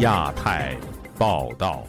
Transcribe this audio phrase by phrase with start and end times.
[0.00, 0.74] 亚太
[1.18, 1.84] 报道，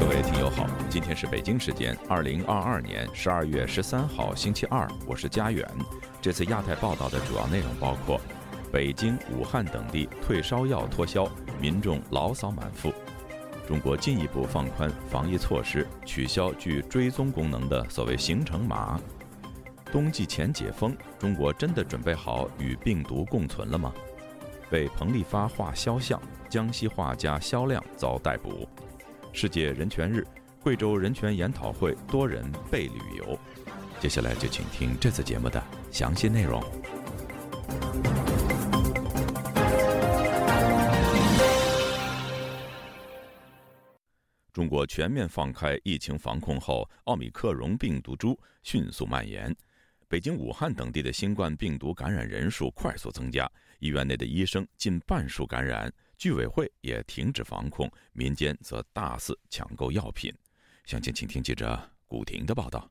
[0.00, 5.64] 各位听友好，今天是北京时间二零二二年十二月十三号星期二，我是佳远。
[6.20, 8.20] 这次亚太报道的主要内容包括：
[8.72, 11.24] 北京、武汉等地退烧药脱销，
[11.60, 12.90] 民众牢骚满腹；
[13.68, 18.98] 中国进一步放宽防疫措施，取消具追踪功能的所谓行程码；
[19.92, 23.92] 冬季前解封，中国真的准备好与病毒共存了吗？
[24.74, 28.68] 被彭丽发画肖像，江西画家肖亮遭逮捕。
[29.32, 30.26] 世界人权日，
[30.60, 33.38] 贵州人权研讨会多人被旅游。
[34.00, 36.60] 接下来就请听这次节目的详细内容。
[44.52, 49.54] 中国全面放开疫情防控后，奥密克戎病毒株迅速蔓延，
[50.08, 53.48] 北京、武汉等地的新冠病毒感染人数快速增加。
[53.84, 60.32] 医院内的医生近半数感染，居委会也停止防控，民间则大肆抢购药品。
[60.86, 62.90] 详情，请听记者古婷的报道。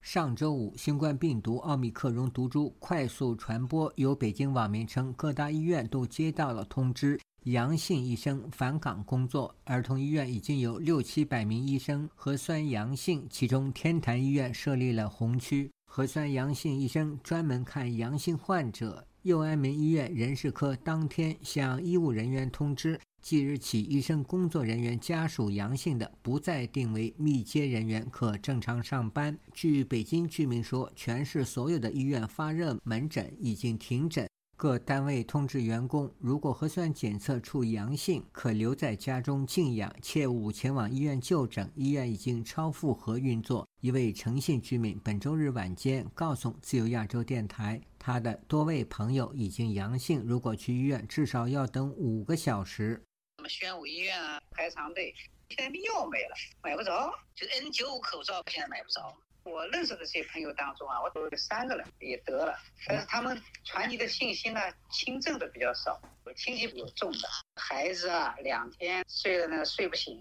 [0.00, 9.52] 上周五，新冠病毒奥密克戎毒株快速传播，有北京网民称，各大医院都接到了通知，阳性医生返岗工作。
[9.64, 19.04] 儿童医院已经有六七百名医生核酸阳性，其中天坛医院设立了红区，核酸阳性医生专门看阳性患者。
[19.22, 29.38] 佑安民医院人事科当天向医务人员通知，即日起，医生工作人员家属阳性的，不再定为密接人员，可正常上班。
[29.54, 34.28] 据北京居民说，全市所有的医院发热门诊已经停诊。
[34.62, 41.68] 各单位通知员工，如果核酸检测出阳性，可留在家中静养，切勿前往医院就诊。
[41.74, 43.66] 医院已经超负荷运作。
[43.80, 53.02] 一位诚信居民本周日晚间告诉自由亚洲电台，他的多位朋友已经阳性，如果去医院，至少要等五个小时。
[53.38, 55.12] 什么宣武医院啊，排长队，
[55.48, 59.12] 现在药没了，买不着，就 N95 口罩现在买不着。
[59.44, 64.60] 我认识的这些朋友当中啊，我都有三个人也得了，但是他们传递的信息呢，
[64.90, 66.00] 轻症的比较少，
[66.36, 70.16] 亲戚有重的，孩子啊，两天睡了呢睡不醒，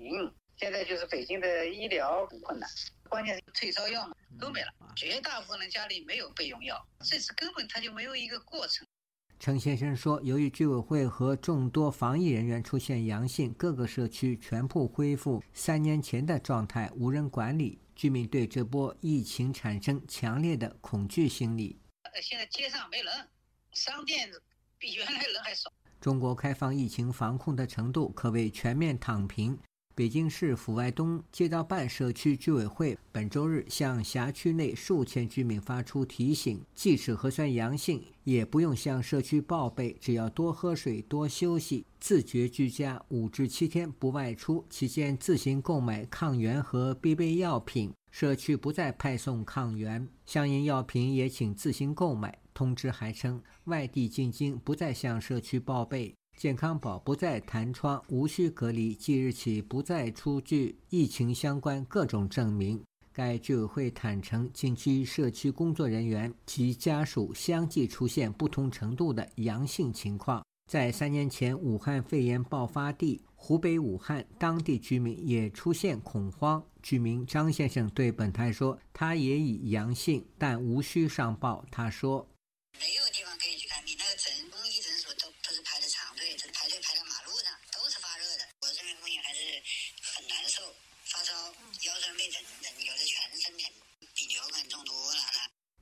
[0.58, 2.70] 现在就是北京的医疗很困难，
[3.10, 8.86] 关键是退烧药嘛都没了，绝大部分人家里没有备用药，这次根本他就没有一个过程。
[9.40, 17.80] 陈先生说，由于居委会和众多防疫人员出现阳性，各个社区全部恢复三年前的状态，无人管理。
[18.02, 21.80] 居民对这波疫情产生强烈的恐惧心理。
[22.20, 23.30] 现在街上没人，
[23.74, 24.28] 商店
[24.80, 25.72] 比原来人还少。
[26.00, 29.56] 中国开放疫情防控的程度可谓全面躺平。
[30.02, 47.94] 北京市阜外东街道办社区居委会本周日向辖区内数千居民发出提醒：即使核酸阳性，也不用向社区报备，只要多喝水、多休息，自觉居家五至七天不外出，期间自行购买抗原和必备药品。
[48.10, 52.40] 社区不再派送抗原，相应药品也请自行购买。
[52.56, 56.16] 通知还称，外地进京不再向社区报备。
[56.42, 62.84] 健康宝不再弹窗，无需隔离，即日起不再出具疫情相关各种证明。
[63.14, 70.44] 该居委会坦诚，近期社区工作人员及家属相继出现不同程度的阳性情况。
[70.68, 76.66] 在三年前武汉肺炎爆发地湖北武汉，当地居民也出现恐慌。
[76.82, 82.28] 居民张先生对本台说：“他也已阳性，但无需上报。”他说
[82.82, 86.24] ：“没有地方可以去看病，那个诊公医诊所都都是排的长队，
[86.56, 88.48] 排队排到马路上，都是发热的。
[88.64, 89.44] 我这边风险还是
[90.16, 90.64] 很难受，
[91.12, 91.36] 发烧、
[91.84, 93.68] 腰酸背疼等，有的全身疼，
[94.16, 95.20] 比流感重多了。”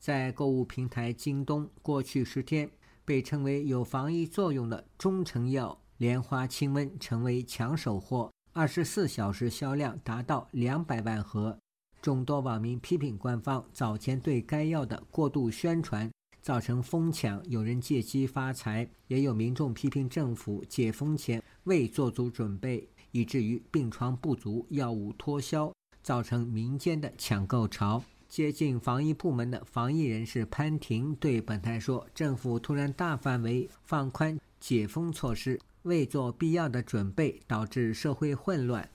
[0.09, 2.68] 在购物平台京东，过去十天
[3.06, 8.31] 被称为有防疫作用的中成药莲花清瘟成为抢手货。
[8.52, 11.56] 二十四小时销量达到两百万盒，
[12.02, 16.12] 众多网民批评官方早前对该药的过度宣传，
[16.42, 28.04] 造成疯抢，有人借机发财，也有民众批评政府解封前未做足准备，以至于病床不足、药物脱销，造成民间的抢购潮。
[28.30, 38.88] 接近防疫部门的防疫人士潘婷对本台说：“政府突然大范围放宽解封措施。”未做必要的准备，导致社会混乱。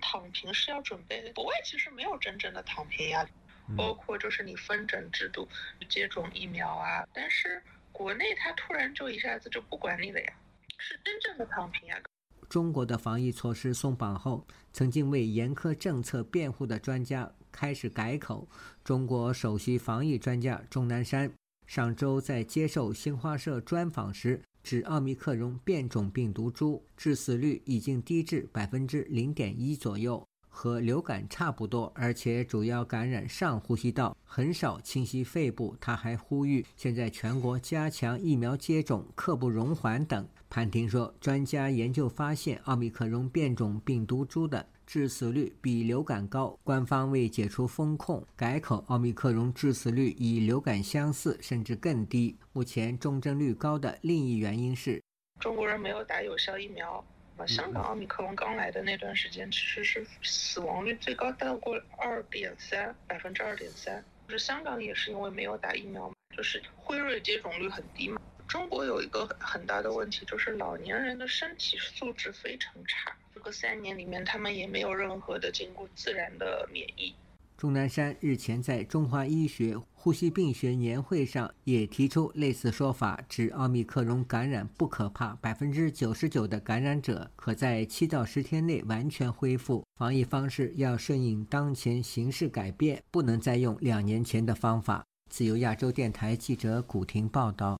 [0.00, 1.30] 躺平是要准备的。
[1.34, 3.28] 国外其实没有真正的躺平呀，
[3.76, 5.46] 包括就是你分诊制度、
[5.88, 7.06] 接种疫苗啊。
[7.12, 7.60] 但是
[7.90, 10.32] 国内它突然就一下子就不管你了呀，
[10.78, 12.00] 是真正的躺平呀。
[12.48, 18.48] 中国的防疫措施松绑后，曾经为严苛政策辩护的专家开始改口。
[18.82, 21.30] 中国首席防疫专家钟南山
[21.66, 24.42] 上周在接受新华社专访时。
[24.64, 35.76] 指奥密克戎变种病毒株致死率已经低至百分之零点一左右，和流感差不多，而且主要感染上呼吸道，很少侵袭肺部。
[35.80, 40.28] 他还呼吁现在全国加强疫苗接种，刻不容缓等。
[40.48, 44.64] 潘婷说，专家研究发现，奥密克戎变种病毒株的。
[44.92, 52.36] 致死率比流感高，官方未解除封控，改口奥密克戎致死率与流感相似，甚至更低。
[52.52, 55.02] 目前重症率高的另一原因是
[55.40, 57.02] 中国人没有打有效疫苗。
[57.46, 64.04] 香港奥密克戎刚来的那段时间，其实是死亡率最高到过二点三百分之二点三。
[64.28, 68.20] 就是香港也是因为没有打疫苗嘛，就是辉瑞接种率很低嘛。
[68.46, 73.16] 中国有一个很大的问题，就是老年人的身体素质非常差。
[73.44, 77.14] 这三年里面，他们也没有任何的经过自然的免疫。
[77.56, 89.84] 钟南山日前在中华医学呼吸病学年会上也提出类似说法，指奥密克戎感染不可怕，百分之九十九的感染者可在七到十天内完全恢复。
[89.94, 95.04] 防疫方式要顺应当前形势改变，不能再用两年前的方法。
[95.30, 97.78] 自由亚洲电台记者古婷报道。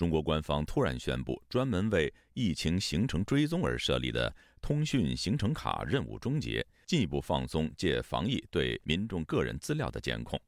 [0.00, 10.40] 中国官方突然宣布，专门为疫情行程追踪而设立的通讯行程卡任务终结，进一步放松借防疫对民众个人资料的监控。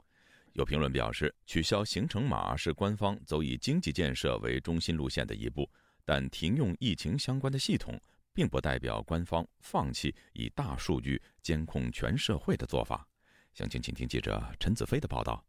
[0.53, 5.69] 有评论表示，取消行程码是官方走以经济建设为中心路线的一步，
[6.03, 8.01] 但停用疫情相关的系统，
[8.33, 13.07] 并不代表官方放弃以大数据监控全社会的做法。
[13.53, 15.45] 详情，请听记者陈子飞的报道。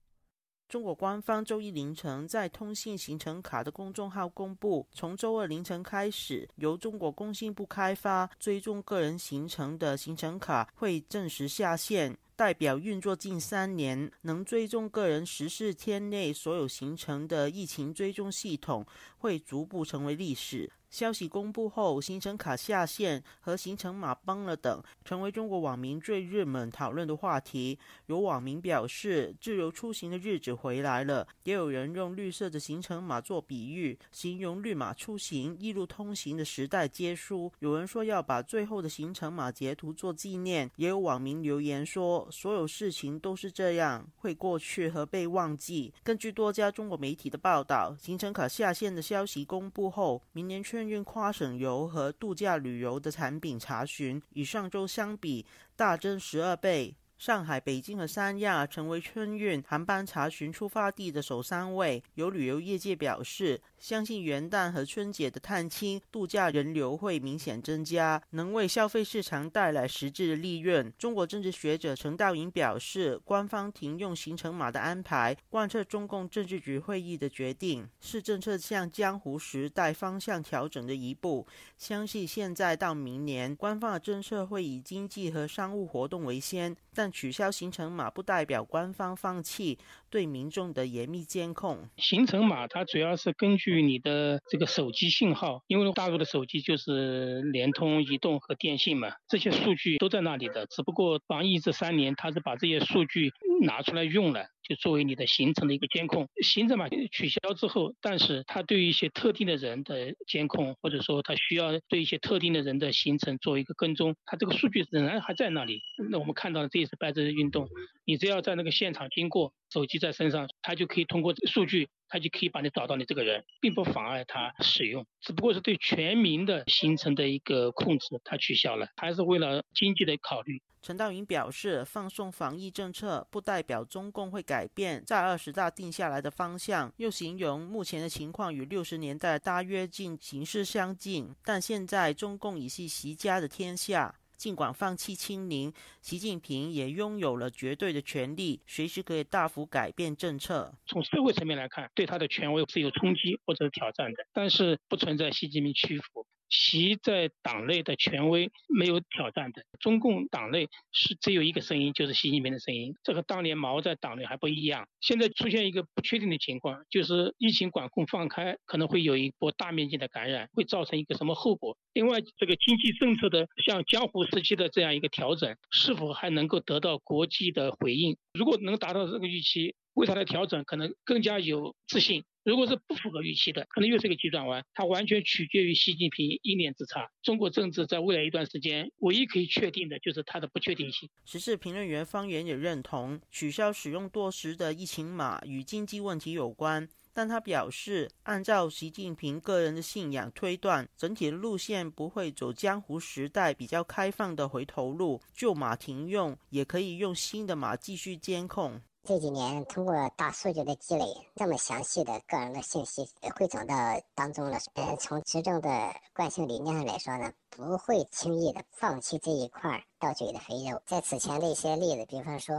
[0.75, 18.85] 中国官方周一凌晨在通信行程卡的公众号公布，从周二凌晨开始，由中国工信部开发追踪个人行程的行程卡会正式下线，代表运作近三年，能追踪个人十四天内所有行程的疫情追踪系统
[19.19, 20.69] 会逐步成为历史。
[20.94, 27.76] 消息公布后，行程卡下线和行程码崩了等，成为中国网民最热门讨论的话题。
[28.06, 37.52] 有网民表示，自由出行的日子回来了；也有人用绿色的行程码做比喻，形容绿码出行、一路通行的时代结束。
[37.58, 40.70] 有人说要把最后的行程码截图做纪念。
[40.76, 45.93] 也有网民留言说，所有事情都是这样，会过去和被忘记。
[46.05, 50.84] 根据多家中国媒体的报道，行程卡下线的消息公布后，明年春。
[50.89, 55.45] 运跨省游和度假旅游的产品查询与上周相比
[55.77, 56.95] 大增十二倍。
[57.17, 62.03] 上海、北京和三亚成为春运航班查询出发地的首三位。
[62.15, 70.93] 有旅游业界表示，相信元旦和春节的探亲度假人流会明显增加，能为消费市场带来实质的利润。
[70.99, 81.47] 中国政治学者陈道颖表示，官方停用行程码的安排，贯彻中共政治局会议的决定，是政策向江湖时代方向调整的一步。
[81.79, 87.04] 相信现在到明年，官方的政策会以经济和商务活动为先，但。
[87.11, 89.79] 取消行程码不代表官方放弃
[90.11, 91.89] 对民众的严密监控。
[91.97, 100.67] 行程码它主要是根据你的这个手机信号，因为大陆的手机就是联通、移动和电信嘛，这些数据都在那里的。
[100.67, 103.31] 只不过防疫这三年，它是把这些数据
[103.62, 104.47] 拿出来用了。
[104.65, 115.83] 就作为你的行程的一个监控，行程码取消之后，但是它对于一些特定的人的监控，或者说它需要对一些特定的人的行程做一个跟踪，它这个数据仍然还在那里。
[116.11, 117.69] 那我们看到的这一次白日运动，
[118.06, 130.63] 你只要在那个现场经过，手机在身上，它就可以通过数据，他就可以把你找到你这个人，并不妨碍他使用，只不过是对全民的行程的一个控制，他取消了，还是为了经济的考虑。
[130.81, 150.74] 陈道云表示，放松防疫政策不代表中共会改变在二十大定下来的方向，又形容目前的情况与六十年代大跃进形势相近，但现在中共已是习家的天下，尽管放弃清零，习近平也拥有了绝对的权利，随时可以大幅改变政策。
[150.86, 156.26] 从社会层面来看，对他的权威是有冲击或者挑战的，但是不存在习近平屈服。
[156.56, 162.94] 其在党内的权威没有挑战的，中共党内是只有一个声音，就是习近平的声音。
[163.03, 164.87] 这和当年毛在党内还不一样。
[165.01, 171.77] 现在出现一个不确定的情况，就是疫情管控放开，可能会有一波大面积的感染，会造成一个什么后果？
[171.93, 178.17] 另外，这个经济政策的像江湖时期的这样一个调整，是否还能够得到国际的回应？
[178.34, 182.25] 如果能达到这个预期，为它的调整可能更加有自信。
[182.44, 184.65] 如果是不符合预期的，可能又是个急转弯。
[184.74, 187.10] 它完全取决于习近平一念之差。
[187.22, 191.08] 中国政治在未来一段时间，唯一可以确定的就是它的不确定性。
[191.24, 196.86] 时事评论员方源也认同，取消使用多时的疫情码与经济问题有关。
[197.17, 208.82] 但他表示，按照习近平个人的信仰推断，整体的路线不会走江湖时代比较开放的回头路，旧码停用，也可以用新的码继续监控。
[209.06, 211.05] 这几年通过大数据的积累，
[211.37, 213.06] 这么详细的个人的信息
[213.37, 213.75] 汇总到
[214.15, 214.58] 当中了。
[214.73, 220.81] 呃，从执政的惯性理念上来说呢，不会轻易的放弃这一块到嘴的肥肉。
[220.87, 222.56] 在此前的一些例子，比方说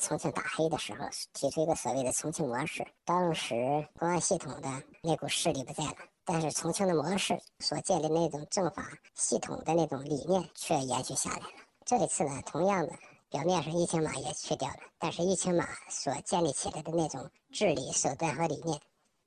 [0.00, 8.82] 重庆打黑的时候，提出一个所谓的重庆模式，当时公安系统的那股势力不在了，但是重庆的模式所建立那种政法
[9.14, 11.46] 系统的那种理念却延续下来了。
[11.84, 12.94] 这一次呢，同样的。
[13.32, 18.78] 表面上疫情码也去掉了，但是疫情码所建立起来的那种治理手段和理念，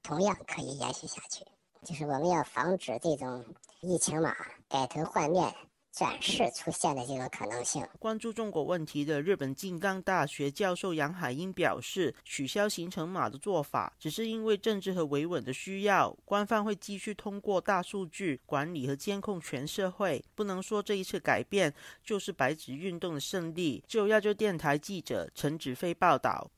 [0.03, 1.43] 同样可以延续下去。
[1.83, 3.43] 就是我们要防止这种
[3.81, 4.35] 疫情码
[4.69, 5.51] 改头换面。
[5.95, 7.87] 展示出现的这个可能性。
[7.97, 21.73] 关注中国问题的日本静冈大学教授杨海英表示，取消行程码的做法只是因为政治和维稳的需要，官方会继续通过大数据管理和监控全社会，不能说这一次改变
[22.03, 23.81] 就是白纸运动的胜利。
[23.87, 26.51] 就亚洲电台记者陈子飞报道。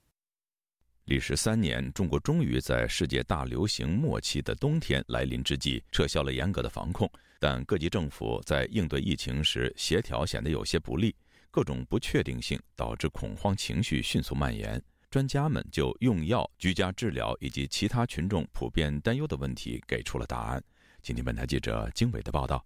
[1.07, 7.09] 历时三年，中国终于在世界大流行末期的冬天来临之际，撤销了严格的防控。
[7.39, 11.15] 但各级政府在应对疫情时协调显得有些不利，
[11.49, 14.81] 各种不确定性导致恐慌情绪迅速蔓延。
[15.09, 20.61] 专家们就用药、居家治疗以及其他群众普遍担忧的问题给出了答案。
[21.01, 22.61] 今天，本台记者经纬的报道。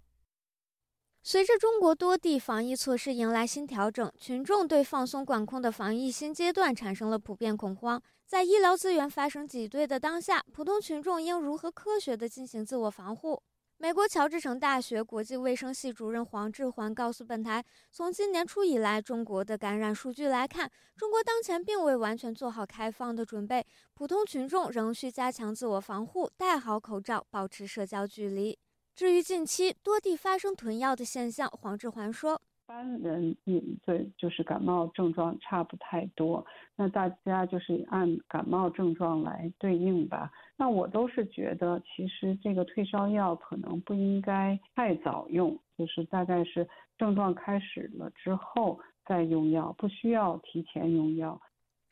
[1.23, 8.01] 随着中国多地防疫措施迎来新调整，群众对放松管控的防疫新阶段产生了普遍恐慌。
[8.25, 13.39] 在医疗资源发生挤兑的当下，普通群众应如何科学地进行自我防护？
[13.77, 23.63] 美国乔治城大学国际卫生系主任黄志环告诉本台，从今年初以来，中国的感染数据来看，中国当前并未完全做好开放的准备，
[23.93, 28.57] 普通群众仍需加强自我防护，戴好口罩，保持社交距离。
[29.01, 32.35] 至于近期多地发生囤药的现象，黄志环说。
[32.35, 40.31] 一般人嗯，对，就是感冒症状差不太多，那大家就是按感冒症状来对应吧。
[40.55, 51.41] 那我都是觉得，其实这个退烧药可能不应该太早用，就是大概是症状开始了之后再用药，不需要提前用药。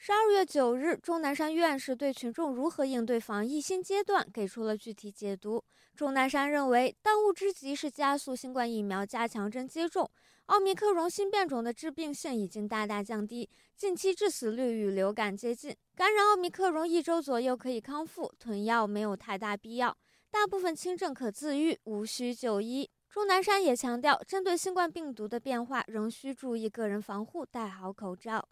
[0.01, 5.61] 十二月九日，钟南山院士对群众如何应对防疫新阶段给出了具体解读。
[5.93, 10.09] 钟南山认为，当务之急是加速新冠疫苗加强针接种。
[10.45, 15.75] 奥密克戎新变种的致病性已经大大降低，近期致死率与流感接近。
[15.97, 19.97] 感染奥密克戎一周左右可以康复，囤药没有太大必要。
[20.31, 22.89] 大部分轻症可自愈，无需就医。
[23.09, 28.47] 钟南山也强调，针对新冠病毒的变化，仍需注意个人防护，戴好口罩。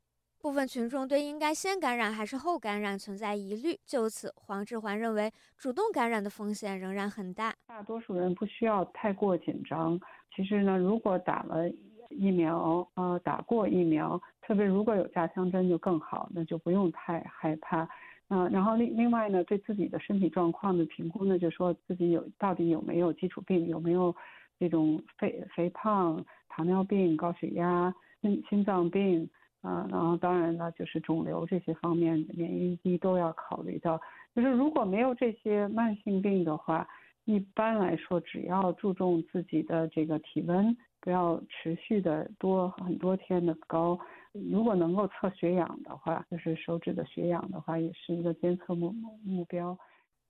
[0.48, 7.54] 部分群众对应该先感染还是后感染存在疑虑，就此，黄志环认为，主动感染的风险仍然很大。
[7.68, 10.00] 大多数人不需要太过紧张。
[10.34, 11.70] 其实呢，如果打了
[12.10, 17.86] 疫苗，呃，打过疫苗，特别如果有加强针就更好，那就不用太害怕。
[18.30, 24.16] 嗯，然后另另外呢，对自己的身体状况的评估呢，就说自己有到底有没有基础病，有没有
[24.58, 29.30] 这种肥肥胖、糖尿病、高血压、心心脏病，
[29.62, 34.00] 啊，然后当然呢，就是肿瘤这些方面免疫力都要考虑到。
[34.36, 36.88] 就是如果没有这些慢性病的话。
[37.30, 44.00] 一般来说，只要注重自己的这个体温，不要持续的多很多天的高。
[44.32, 48.96] 如果能够测血氧的话，就是手指的血氧的话，也是一个监测目
[49.26, 49.78] 目标。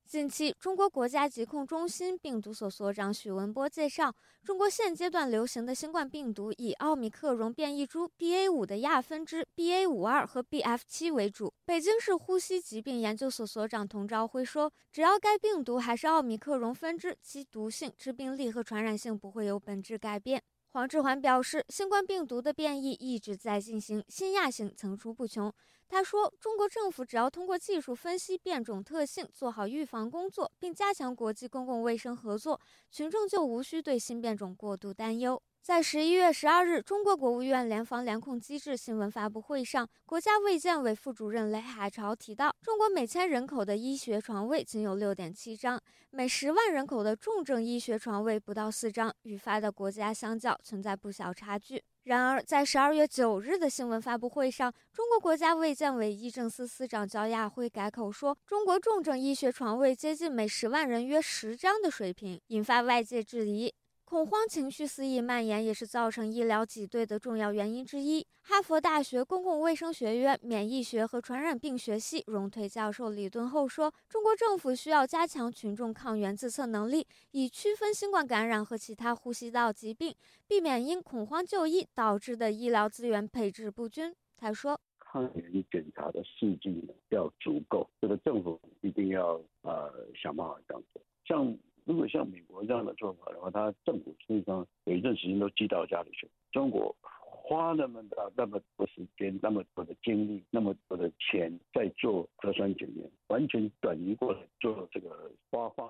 [0.07, 11.53] 近期，中国国家疾控中心病毒所所长许文波介绍，中国现阶段流行的新冠病毒以奥密克戎变异株 BA 五的亚分支 BA 五二和 BF 七为主。
[11.65, 20.41] 北京市呼吸疾病研究所所长童朝辉说，只要该病毒还是奥密克戎分支，其毒性、致病力和传染性不会有本质改变。
[20.77, 25.51] 黄志环表示，新冠病毒的变异一直在进行，新亚型层出不穷。
[25.89, 45.77] 他说：“中国政府只要通过技术分析变种特性，做好预防工作，并加强国际公共卫生合作，群众就无需对新变种过度担忧。”在十一月十二日，中国国务院联防联控机制新闻发布会上，国家卫健委副主任雷海潮提到，中国每千人口的医学床位仅有六点七张，
[46.12, 51.83] 每十万人口的重症医学床位不到四张，与发达国家相较存在不小差距。
[52.03, 63.74] 然而，在十二月九日的新闻发布会上，中国国家卫健委医政司司长焦亚辉改口说，中国重症医学床位接近每十万人约十张的水平，引发外界质疑。
[64.09, 68.25] 恐慌情绪肆意蔓延，也是造成医疗挤兑的重要原因之一。
[68.41, 80.15] 哈佛大学公共卫生学院免疫学和传染病学系荣退教授李敦厚说：“中国政府需要加强群众抗原自测能力，以区分新冠感染和其他呼吸道疾病，
[80.47, 89.33] 避免因恐慌就医导致的医疗资源配置不均。”他说：“抗原检查的试剂要足够，这个政府一定要
[89.63, 91.01] 呃想办法这样做。
[91.25, 91.53] 像。”
[91.88, 96.29] 如果像美国这样的做法的话，他政府实际上有一段时间都寄到家里去。
[96.51, 105.89] 中国花那么大、那么多时间、那么多的精力、那么多的钱在做核酸检验，完全转移过来做这个花花。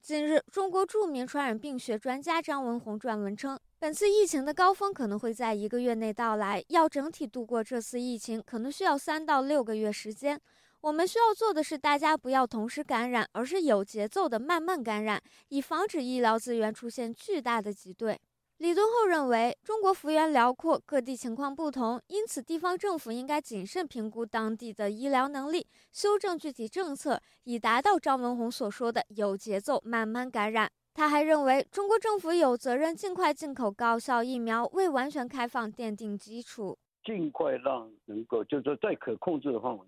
[0.00, 10.40] 近日，中国著名传染病学专家张文宏撰文称，本次疫情的高峰可能会在一个月内到来，要整体度过这次疫情，可能需要三到六个月时间。
[10.80, 18.16] 我们需要做的是，大家不要同时感染，而是有节奏的慢慢感染，以防止医疗资源出现巨大的挤兑。
[18.58, 30.70] 李敦厚认为，中国幅员辽阔，各地情况不同，因此地方政府应该谨慎评估当地的医疗能力，修正具体政策，以达到张文宏所说的有节奏慢慢感染。
[30.94, 36.78] 他还认为，中国政府有责任尽快进口高效疫苗，为完全开放奠定基础。
[37.04, 39.84] 尽快让能够，就是说在可控制的范围。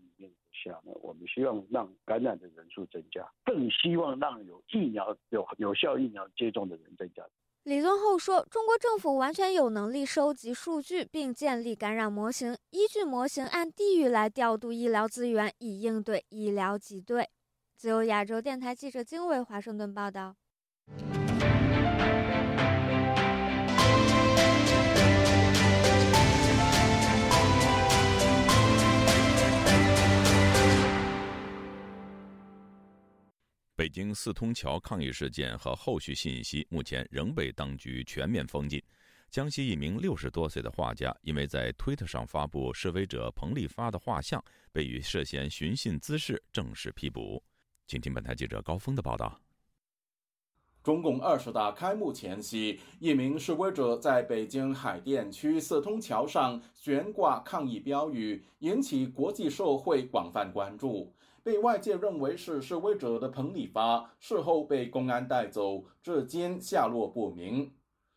[0.62, 7.22] 下呢，我们希望让感染的人数增加，更希望让有疫苗有有效疫苗接种的人增加。
[7.64, 17.28] 李宗厚说，中国政府完全有能力收集数据并建立感染模型，依据模型按地域来调度医疗资源，以应对医疗挤兑。
[17.76, 20.36] 自由亚洲电台记者经纬华盛顿报道。
[33.80, 38.78] 北京四通桥抗议事件和后续信息目前仍被当局全面封禁。
[39.30, 47.42] 江西一名六十多岁的画家，因为在推特上发布示威者彭丽发的画像，被以涉嫌寻衅滋事正式批捕。
[47.86, 49.40] 请听本台记者高峰的报道。
[50.82, 61.14] 中共二十大开幕前夕，一名示威者在北京海淀区四通桥上悬挂抗议标语，引起国际社会广泛关注。
[61.42, 67.72] 被外界认为是示威者的彭丽发，事后被公安带走，至今下落不明。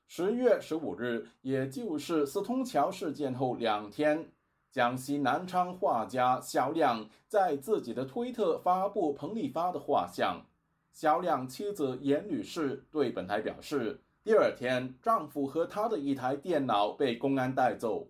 [0.07, 4.31] 十月十五日，也就是四通桥事件后两天，
[4.69, 10.45] 江西南昌画家肖亮在自己的推特发布彭丽发的画像。
[10.91, 18.07] 肖亮妻子严女士对本台表示，第二天，丈夫和他的一台电脑被公安带走。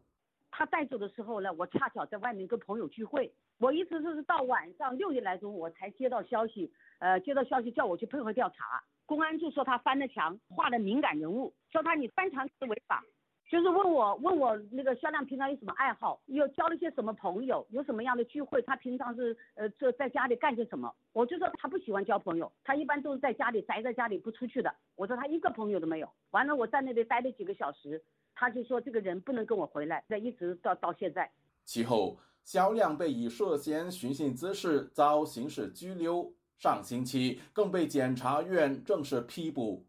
[0.51, 3.33] 他带走的时候呢，我恰巧在外面跟朋友聚会。
[3.59, 8.83] 我一直是到晚上六点来钟，我才接到消息，呃，接到消息叫我去配合调查。
[9.05, 13.03] 公安就说他翻了墙，画了敏感人物，说他你翻墙是违法，
[13.49, 20.93] 就是问我问我那个肖亮平常有什么爱好，有交了些什么朋友，有什么样的聚会，他平常是呃这在家里干些什么？
[21.11, 24.73] 我就说他不喜欢交朋友，他一般都是在家里宅在家里不出去的。
[24.95, 26.09] 我说他一个朋友都没有。
[26.31, 28.01] 完了我在那里待了几个小时，
[28.33, 31.29] 他就说这个人不能跟我回来，这一直到到现在。
[31.65, 32.17] 其后。
[32.43, 39.85] 肖亮被以涉嫌寻衅滋事遭刑事拘留，上星期更被检察院正式批捕。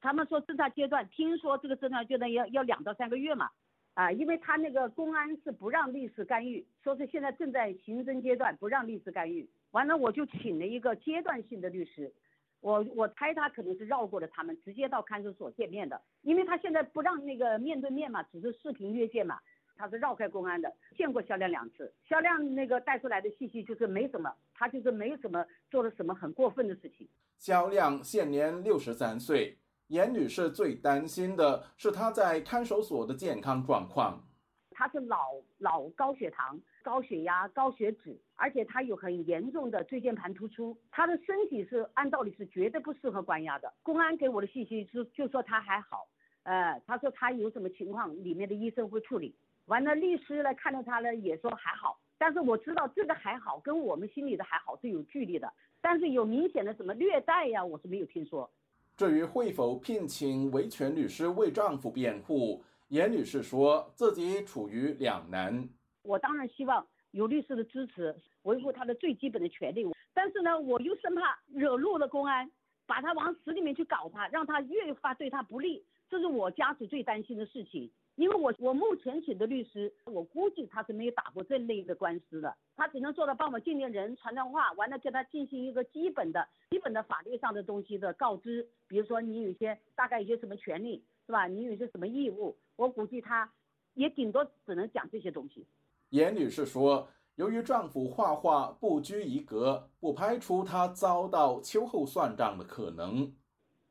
[0.00, 3.50] 他们说侦查阶段，听说这个侦查阶段要要两到三个月嘛，
[3.94, 9.48] 啊，因为他那个公安是不让律师干预，说是现在正在刑侦阶段，不让律师干预。
[9.72, 12.12] 完了，我就请了一个阶段性的律师，
[12.60, 19.40] 我我猜他可能是绕过了他们，直接到看守所见面的，因为他现在不让那个面对面嘛，只是视频约见嘛。
[19.78, 21.90] 他是绕开公安的，见过肖亮两次。
[22.06, 27.08] 肖亮那个带出来的信息就是没什么，他就是没有什么做了什么很过分的事情。
[27.38, 34.24] 肖亮现年六十三岁，严女士最担心的是他在看守所的健康状况。
[34.72, 43.72] 他是老老高血糖、高血压、高血脂，而且他有很严重的椎间盘突出，他的身体是按道理是绝对不适合关押的。
[43.82, 46.08] 公安给我的信息是就说他还好，
[46.44, 49.34] 呃，他说他有什么情况，里面的医生会处理。
[49.68, 55.52] 完了，律师呢看到他呢也说还好，但是我知道这个还好跟我们心里的还好是有距离的，
[55.82, 58.50] 但是有明显的什么虐待呀，我是没有听说。
[58.96, 65.68] 至于会否聘请维权律师为丈夫辩护，严女士说自己处于两难。
[66.02, 72.50] 我当然希望有律师的支持，维护他的最基本的权利，但是呢，我又生怕惹怒了公安，
[72.86, 77.90] 把他往死里面去搞他，让他越发对他不利，这是我家属最担心的事情。
[78.18, 91.46] 因为我我目前请的律师，我估计他是没有打过这类的官司的，他只能做到帮我鉴定人传传话，完了给他进行一个基本的、基本的法律上的东西的告知，比如说你有些大概有些什么权利，是吧？
[91.46, 93.48] 你有些什么义务，我估计他
[93.94, 95.64] 也顶多只能讲这些东西。
[96.08, 103.32] 严女士说，由于丈夫画画不拘一格，不排除他遭到秋后算账的可能。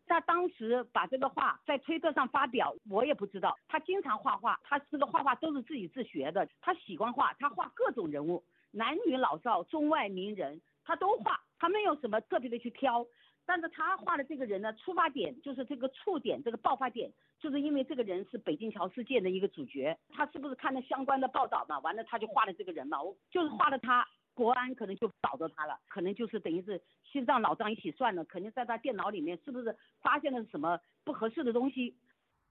[0.08, 3.56] 他当时把这个画在推特上发表，我也不知道。
[3.68, 6.48] 他经常画画，他这个画画都是自己自学的。
[6.62, 11.40] 他喜欢画，他画各种人物，男女老少、中外名人，他都画。
[11.60, 13.06] 他没有什么特别的去挑，
[13.46, 19.98] 但是他画的这个人呢，出发点就是这个触点，这个爆发点，就是因为这个人是北京桥事件的一个主角。
[20.10, 21.80] 他是不是看了相关的报道嘛？
[21.80, 24.08] 完了他就画了这个人嘛，我就是画了他。
[24.38, 26.80] 国安可能就找着他了，可能就是等于是
[27.12, 31.98] 心脏脑脏一起算了，肯定在他电脑里面是不是发现了什么不合适的东西？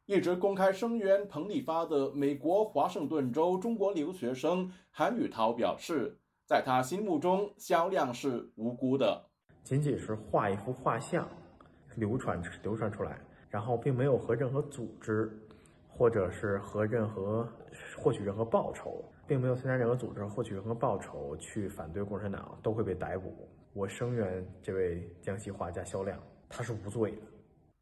[0.07, 9.25] 一直公开声援彭丽发的美国华盛顿州中国留学生韩宇涛表示，在他心目中，肖亮是无辜的，
[9.63, 11.29] 仅仅是画一幅画像，
[11.95, 13.17] 流传流传出来，
[13.49, 15.31] 然后并没有和任何组织，
[15.89, 17.49] 或者是和任何
[17.97, 19.05] 获取任何报酬。
[19.27, 23.49] 并没有参加任何组织获取任何报酬去反对共产党，都会被逮捕。
[23.73, 27.23] 我声援这位江西画家肖亮，他是无罪的。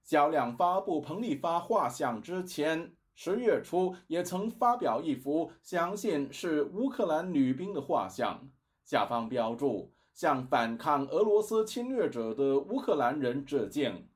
[0.02, 8.48] 肖亮发布彭丽发画像之前，十月初也曾发表一幅相信是乌克兰女兵的画像，
[8.84, 14.08] 下方标注“向反抗俄罗斯侵略者的乌克兰人致敬”。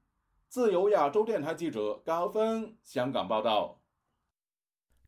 [0.49, 3.78] 自由亚洲电台记者高峰香港报道。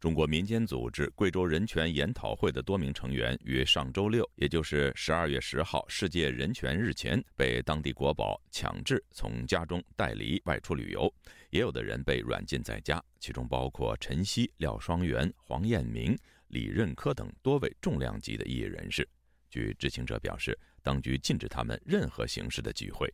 [0.01, 11.13] 中国民间组织贵州人权研讨会的多名成员于上周六，也就是十二月十号世界人权日前，被当地国宝强制从家中带离外出旅游。
[11.51, 16.17] 也有的人被软禁在家，其中包括陈曦、廖双元、黄彦明、
[16.49, 19.07] 李任科等多位重量级的艺人士。
[19.51, 23.07] 据知情者表示，当局禁止他们任何形式的聚会。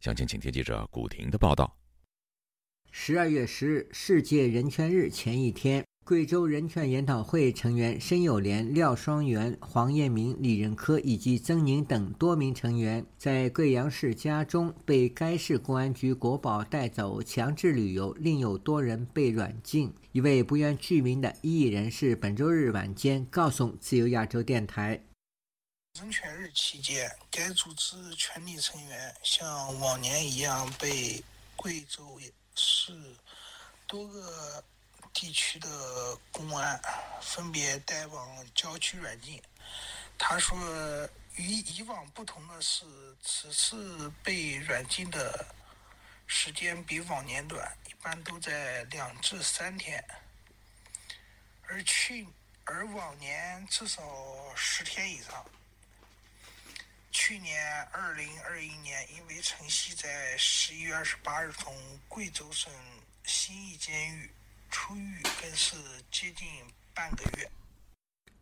[0.00, 1.74] 详情，请听记者古婷的报道。
[2.90, 5.82] 十二月十日，世界人权日前一天。
[6.04, 19.94] 贵州人权研讨会成员申友莲、廖双元、黄彦明、李仁科以及曾宁等多名成员，在贵阳市家中被该市公安局国保带走强制旅游，另有多人被软禁。
[20.10, 25.00] 一位不愿具名的异议人士本周日晚间告诉自由亚洲电台
[26.00, 31.22] ：“人权日期间，该组织全体成员像往年一样被
[31.54, 32.18] 贵州
[32.56, 32.92] 市
[33.86, 34.64] 多个。”
[35.12, 36.80] 地区的公安
[37.20, 39.42] 分别带往郊区软禁。
[40.16, 40.56] 他说，
[41.36, 42.84] 与以往不同的是，
[43.22, 45.46] 此次被软禁的
[46.26, 50.04] 时间比往年短，一般都在两至三天，
[51.66, 52.26] 而去
[52.64, 54.02] 而往年至少
[54.54, 55.44] 十天以上。
[57.12, 61.74] 去年二零二一年，因为陈曦在十一月二十八日从
[62.08, 62.72] 贵州省
[63.24, 64.30] 新义监狱。
[64.70, 65.76] 出狱更是
[66.10, 66.46] 接近
[66.94, 67.50] 半个月。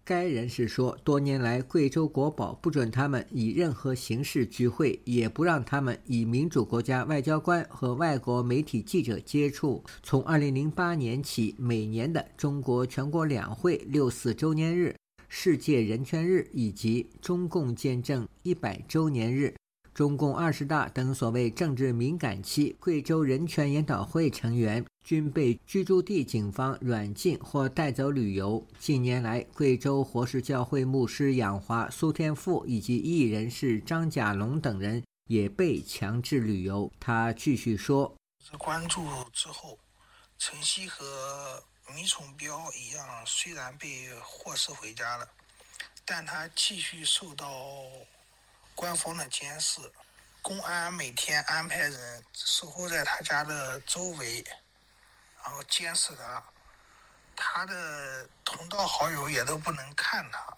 [0.04, 9.84] 该人士说，多年来，贵州国宝不准他们以任何形式聚会，也不让他们以民主国家外交官和外国媒体记者接触。
[10.02, 14.96] 从2008年起，每年的中国全国两会六四周年日、
[15.28, 19.54] 世界人权日以及中共建政一百周年日。
[19.98, 28.64] 中共二十大等所谓政治敏感期，贵州人权研讨会成员均被居住地警方软禁或带走旅游。
[28.78, 36.88] 近年来，贵州活石教会牧师杨华、苏天富以及艺人士张甲龙等人也被强制旅游。
[37.00, 38.14] 他继续说
[38.56, 39.76] ：“关注之后，
[40.38, 41.60] 陈曦和
[41.92, 45.28] 米崇彪一样，虽然被获释回家了，
[46.04, 47.50] 但他继续受到。”
[48.78, 49.80] 官方的监视，
[50.40, 54.44] 公安每天安排人守候在他家的周围，
[55.42, 56.40] 然后监视他，
[57.34, 60.56] 他的同道好友也都不能看他，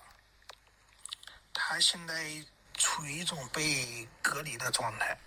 [1.54, 2.30] 他现在
[2.74, 5.18] 处于一种被隔离的状态。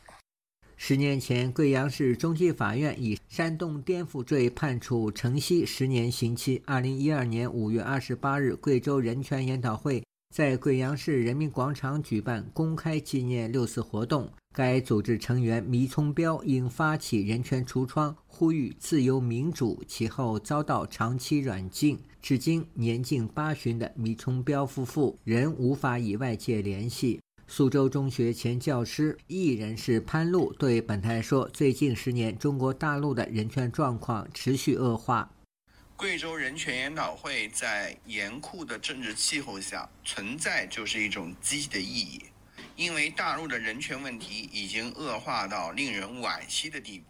[0.78, 6.62] 十年前，贵阳市中级法院以煽动颠覆罪判处陈曦十年刑期。
[6.68, 10.06] 二零一二年五月二十八日，贵州人权研讨会。
[10.34, 22.00] 在贵阳市人民广场举办公开纪念六四活动，该组织成员米聪彪因发起人权橱窗，呼吁自由民主，其后遭到长期软禁。
[22.19, 27.22] 至今年近八旬的米聪彪夫妇仍无法与外界联系。
[27.46, 35.32] 苏州中学前教师、艺人士潘露对本台说：“最近十年，中国大陆的人权状况持续恶化。”
[35.96, 42.26] 贵州人权研讨会在严酷的政治气候下存在，就是一种积极的意义，
[42.76, 47.06] 因为大陆的人权问题已经恶化到令人惋惜的地步，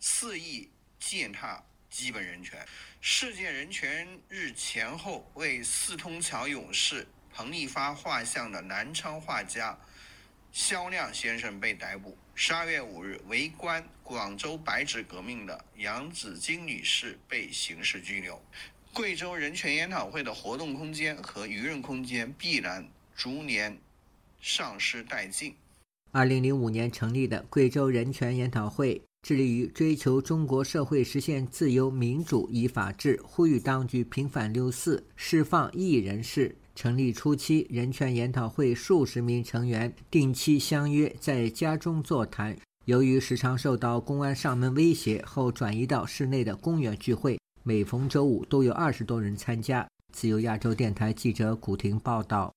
[0.00, 2.66] 肆意践踏基本人权。
[3.00, 9.78] 世界人权日前后，为四通桥勇士彭丽发画像的南昌画家
[10.50, 12.18] 肖亮先生被逮捕。
[12.38, 18.38] 十二月五日，围观广州白纸革命的杨子金女士被刑事拘留。
[18.92, 23.78] 贵州人权研讨会的活动空间和舆论空间必然逐年
[24.42, 25.54] 丧失殆尽。
[26.12, 36.54] 二零零五年成立的贵州人权研讨会，致力于追求中国社会实现自由民主与法治，呼吁当局平反六四，释放异议人士。
[36.76, 42.54] 成立初期，人权研讨会数十名成员定期相约在家中座谈。
[42.84, 49.88] 由于时常受到公安上门威胁，后转移到室内的公园聚会，每逢周五都有二十多人参加。
[50.12, 52.52] 自由亚洲电台记者古婷报道。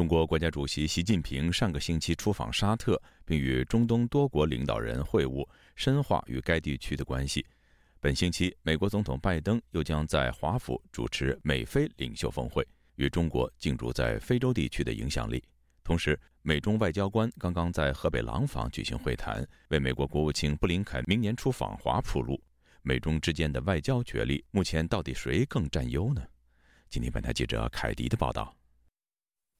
[0.00, 7.44] 中国国家主席习近平上个星期出访沙特，并与中东多国领导人会晤，深化与该地区的关系。
[8.00, 15.44] 本星期，美国总统拜登又将在华府主持美非领袖峰会，与中国竞逐在非洲地区的影响力。
[15.84, 22.42] 同时，美中外交官刚刚在河北廊坊举行会谈，为美国国务卿布林肯明年出访华铺路。
[22.80, 26.22] 美中之间的外交角力，目前到底谁更占优呢？
[26.88, 28.56] 今天，本台记者凯迪的报道。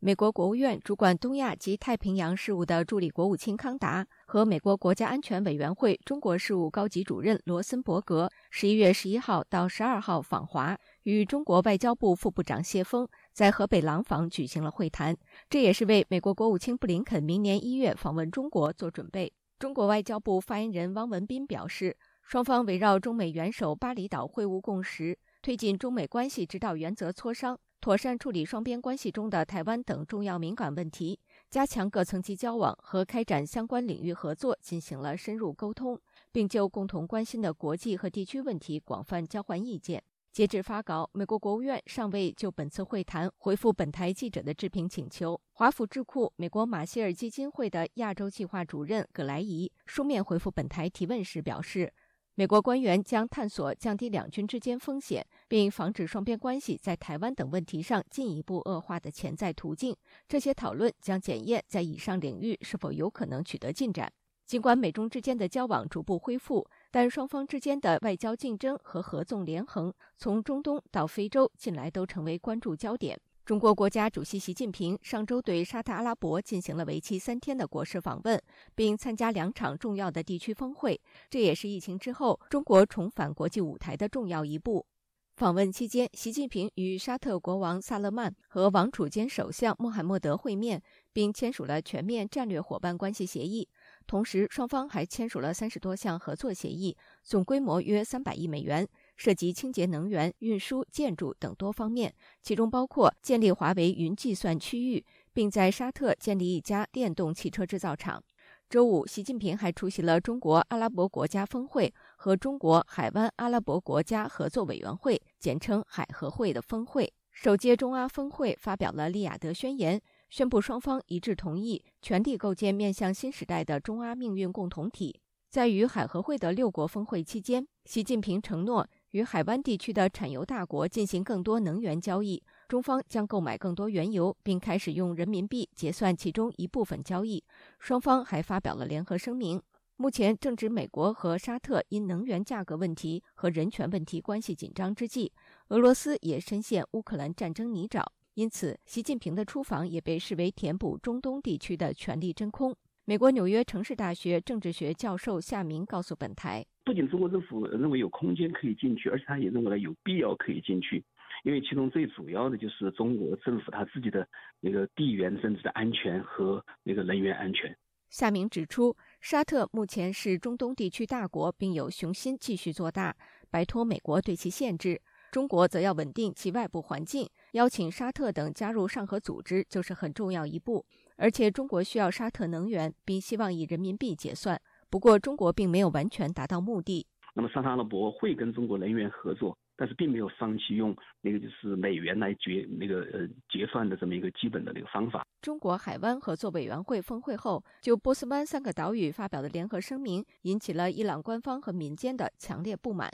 [0.03, 15.15] 美国国务院主管东亚及太平洋事务的助理国务卿康达和美国国家安全委员会中国事务高级主任罗森伯格十一月十一号到十二号访华，与中国外交部副部长谢锋在河北廊坊举行了会谈。
[15.51, 19.31] 这也是为美国国务卿布林肯明年一月访问中国做准备。
[19.59, 27.59] 中国外交部发言人汪文斌表示，双方围绕中美元首巴厘岛会晤共识，推进中美关系指导原则磋商。
[27.81, 35.99] 妥善处理双边关系中的台湾等重要敏感问题，加强各层级交往和开展相关领域合作进行了深入沟通，
[36.31, 40.03] 并就共同关心的国际和地区问题广泛交换意见。
[40.31, 45.41] 截至发稿，美国国务院尚未就本次会谈回复本台记者的置评请求。
[45.55, 51.91] 华府智库美国马歇尔基金会的亚洲计划主任葛莱仪书面回复本台提问时表示。
[52.37, 59.95] 美国官员将探索降低两军之间风险，并防止双边关系在台湾等问题上进一步恶化的潜在途径。
[60.27, 64.11] 这些讨论将检验在以上领域是否有可能取得进展。
[64.47, 73.21] 尽管美中之间的交往逐步恢复，但双方之间的外交竞争和合纵连横，从中东到非洲，近来都成为关注焦点。
[73.51, 78.41] 中国国家主席习近平上周对沙特阿拉伯进行了为期三天的国事访问，
[78.77, 84.87] 并参加两场重要的地区峰会，这也是疫情之后中国重返国际舞台的重要一步。
[85.35, 90.81] 访问期间，习近平与沙特国王萨勒曼和王储兼首相穆罕默德会面，
[91.13, 93.69] 并签署了全面战略伙伴关系协议。
[94.07, 98.87] 同时，双方还签署了三十多项合作协议，总规模约三百亿美元。
[99.21, 105.05] 涉及清洁能源、运输、建筑等多方面，其中包括建立华为云计算区域，
[105.35, 108.25] 并在沙特建立一家电动汽车制造厂。
[108.71, 117.13] 周五，习近平还出席了中国阿拉伯国家峰会和中国海湾阿拉伯国家合作委员会（简称海合会）的峰会。
[117.31, 125.21] 首届中阿峰会发表了利雅得宣言，宣布双方一致同意全力构建面向新时代的中阿命运共同体。
[125.51, 128.89] 在与海合会的六国峰会期间，习近平承诺。
[129.11, 137.43] 与海湾地区的产油大国进行更多能源交易，中方将购买更多原油，并开始用人民币结算其中一部分交易。
[137.79, 139.61] 双方还发表了联合声明。
[139.97, 145.33] 目前正值美国和沙特因能源价格问题和人权问题关系紧张之际，
[145.69, 152.75] 俄罗斯也深陷乌克兰战争泥沼，因此习近平的出访也被视为填补中东地区的权力真空。
[153.05, 156.65] 美国纽约城市大学政治学教授夏明告诉本台。
[156.91, 161.01] 不仅中国政府认为有空间可以进去，而且他也认为有必要可以进去，
[161.45, 164.27] 因为其中最主要的就是中国政府他自己的
[164.59, 167.73] 那个地缘政治的安全和那个能源安全。
[168.09, 173.15] 夏明指出，沙特目前是中东地区大国，并有雄心继续做大，
[173.53, 175.01] 摆脱美国对其限制。
[175.31, 180.85] 中国则要稳定其外部环境，邀请沙特等加入上合组织就是很重要一步。
[181.17, 184.61] 而且中国需要沙特能源，并希望以人民币结算。
[184.91, 187.07] 不过，中国并没有完全达到目的。
[187.33, 195.25] 那么沙特阿拉伯会跟中国能源合作，但是并没有放弃用那个就是美元来结那个呃结算的这么一个基本的那个方法。
[195.41, 203.09] 中国海湾合作委员会峰会后，就波斯湾三个岛屿发表的联合声明，引起了伊朗官方和民间的强烈不满，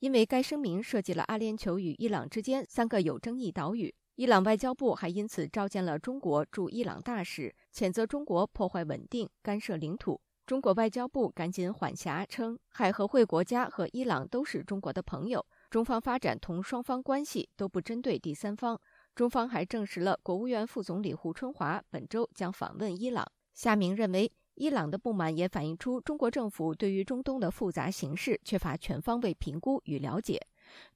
[0.00, 3.94] 因为该声明涉及了阿联酋与伊朗之间三个有争议岛屿。
[4.16, 10.20] 伊朗外交部还因此召见了中国驻伊朗大使，谴责中国破坏稳定、干涉领土。
[10.50, 18.76] 中国外交部赶紧缓颊称，海合会国家和伊朗都是中国的朋友，中方发展同双方关系都不针对第三方。
[19.14, 23.24] 中方还证实了国务院副总理胡春华本周将访问伊朗。
[23.54, 30.44] 夏明认为，伊朗的不满也反映出中国政府对于中东的复杂形势缺乏全方位评估与了解。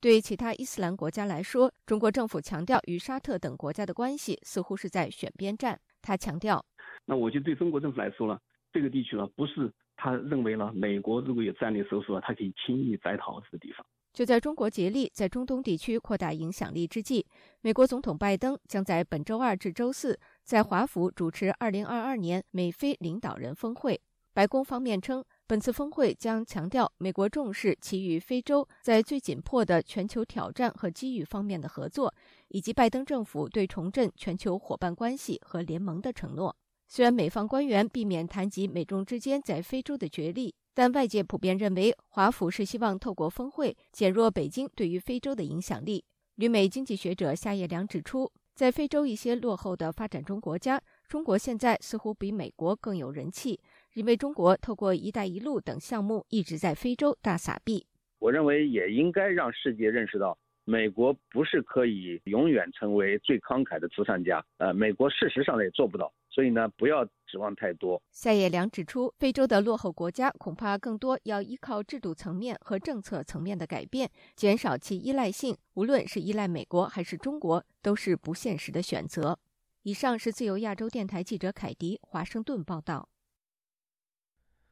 [0.01, 5.81] 对其他伊斯兰国家来说，中国政府强调与沙特等国家的关系似乎是在选边站。
[6.03, 6.67] 他强调
[7.07, 8.37] ：“那我就对中国政府来说呢，
[8.74, 17.24] 这个地区呢，不是他认为呢，美国如果有战略收缩，他可以轻易摘桃子的地方。”就在中国竭力在中东地区扩大影响力之际，
[17.62, 24.00] 美国总统拜登将在本周二至周四在华府主持2022年美非领导人峰会。
[24.32, 32.12] 白宫方面称，本次峰会将强调美国重视其与非洲在最紧迫的全球挑战和机遇方面的合作，
[32.48, 36.56] 以及拜登政府对重振全球伙伴关系和联盟的承诺。
[36.87, 40.55] 虽然美方官员避免谈及美中之间在非洲的角力。
[40.77, 46.05] 但外界普遍认为，华府是希望透过峰会减弱北京对于非洲的影响力。
[46.35, 53.61] 旅美经济学者夏叶良指出，在非洲一些落后的发展中国家，中国现在似乎比美国更有人气，
[53.92, 57.87] 因为中国透过“一带一路”等项目一直在非洲大撒币。
[58.18, 64.44] 我认为也应该让世界认识到，美国不是可以永远成为最慷慨的慈善家。
[64.59, 66.12] 呃，美国事实上也做不到。
[66.35, 68.03] 所以呢，不要指望太多。
[68.11, 75.57] 夏野良指出，非洲的落后国家恐怕更多要依靠制度层面和政策层面的改变，减少其依赖性。
[75.75, 79.38] 无论是依赖美国还是中国，都是不现实的选择。
[79.83, 83.09] 以上是自由亚洲电台记者凯迪华盛顿报道。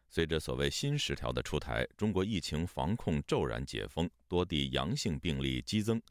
[0.09, 6.03] 随着所谓新十条的出台，中国疫情防控骤然解封，多地阳性病例激增。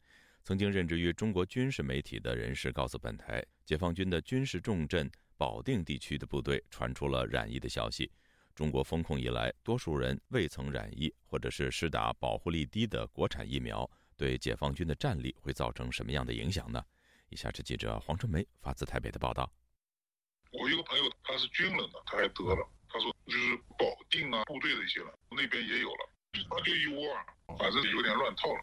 [0.42, 5.10] 曾经任职于中国军事媒体的人士告诉本台，解放军的军事重镇。
[5.42, 8.08] 保定地区的部队传出了染疫的消息。
[8.54, 16.80] 中国封控以来，多数人未曾染疫，或者是施打保护力低的国产疫苗，对解放军的战力会造成什么样的影响呢？
[17.28, 19.52] 以下是记者黄春梅发自台北的报道。
[20.52, 26.08] 我一个朋友他是军人的，他还得了，他说就是保定啊部队的一些了，那边也有了，
[26.48, 27.16] 他就一窝，
[27.58, 28.62] 反正有点乱套了。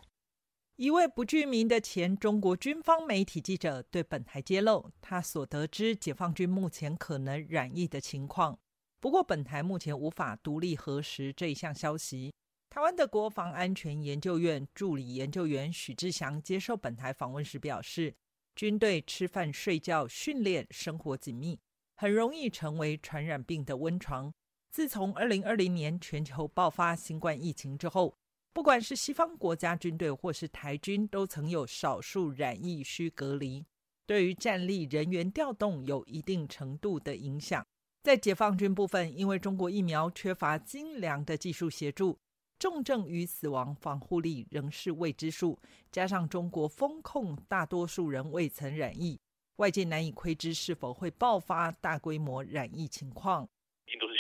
[0.79, 8.57] 一位不具名的前中国军方媒体记者对本台揭露，他所得知解放军目前可能染疫的情况。
[9.01, 12.33] 不过，本台目前无法独立核实这一项消息。
[12.69, 18.15] 台湾的国防安全研究院助理研究员许志祥接受本台访问时表示，
[18.55, 21.59] 军队吃饭、睡觉、训练、生活紧密，
[21.97, 24.33] 很容易成为传染病的温床。
[24.71, 28.15] 自从二零二零年全球爆发新冠疫情之后，
[28.60, 33.65] 不管是西方国家军队或是台军，都曾有少数染疫需隔离，
[34.06, 37.65] 对于战力人员调动有一定程度的影响。
[38.04, 42.19] 在解放军部分，因为中国疫苗缺乏精良的技术协助，
[42.60, 45.58] 重症与死亡防护力仍是未知数。
[45.89, 49.17] 加上中国风控，大多数人未曾染疫，
[49.56, 53.48] 外界难以窥知是否会爆发大规模染疫情况。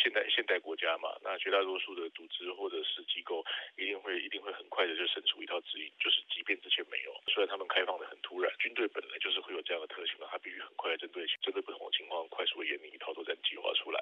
[0.01, 3.43] 现代现代国家嘛，那绝大多数的组织或者是机构
[3.75, 13.99] 一定会一定会很快的就生出一套指引，就是即便之前没有，虽然他们开放的很突然，军队本来就是会有这样的特性嘛，他必须很快针对针对不同的情况快速演拟一套作战计划出来，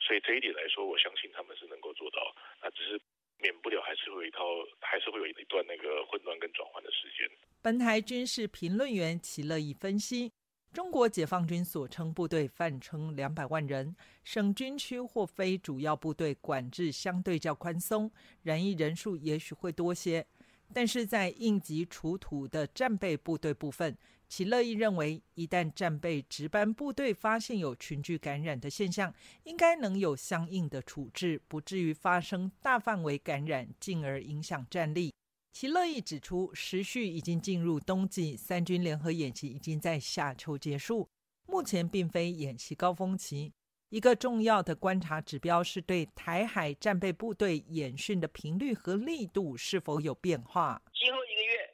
[0.00, 3.00] 所以这一点来说，我相信他们是能够做到，那只是
[3.38, 4.40] 免不了还是会有一套，
[4.80, 7.28] 还是会有一段那个混乱跟转换的时间。
[7.62, 10.32] 本台军事评论员齐乐意分析。
[10.74, 18.10] 中国解放军所称部队泛称两百万人，省军区或非主要部队管制相对较宽松，
[18.42, 20.26] 染疫人数也许会多些。
[20.72, 23.96] 但是在应急除土的战备部队部分，
[24.28, 35.12] 其乐意认为，一旦战备值班部队发现有群聚感染的现象，应该能有相应的处置，不至于发生大范围感染，进而影响战力。
[35.54, 41.08] 其乐意指出，时序已经进入冬季，三军联合演习已经在夏秋结束，
[41.46, 43.52] 目前并非演习高峰期。
[43.88, 50.82] 一个重要的观察指标是对台海战备部队演训的频率和力度是否有变化。
[50.92, 51.70] 今后一个月，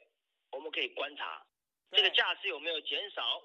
[0.51, 1.43] 我们可以观察
[1.89, 3.41] 这个架势有没有减少，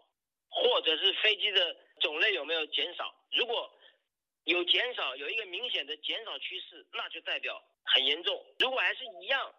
[0.51, 3.11] 或者是飞机的种类有没有减少。
[3.32, 3.72] 如果
[4.45, 8.39] 有减少，有一个明显的减少趋势，那就代表很严重。
[8.59, 9.51] 如果还是一样，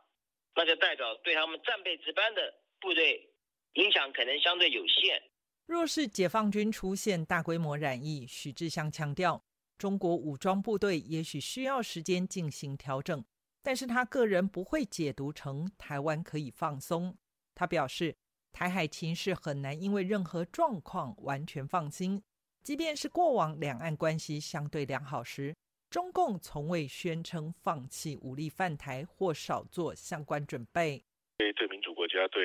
[0.58, 2.42] 那就代表对他们战备值班的
[2.82, 3.30] 部队
[3.74, 5.22] 影响可能相对有限。
[5.68, 9.46] 若是解放军出现大规模染疫，许志祥强调，
[9.78, 13.24] 中国武装部队也许需要时间进行调整，
[13.62, 17.16] 但是他个人不会解读成台湾可以放松。
[17.54, 18.16] 他表示，
[18.52, 22.24] 台海情势很难因为任何状况完全放心，
[22.64, 25.56] 即便是过往两岸关系相对良好时，
[25.90, 31.04] 中共从未宣称放弃武力犯台或少做相关准备。
[31.38, 32.44] 对对民主国家对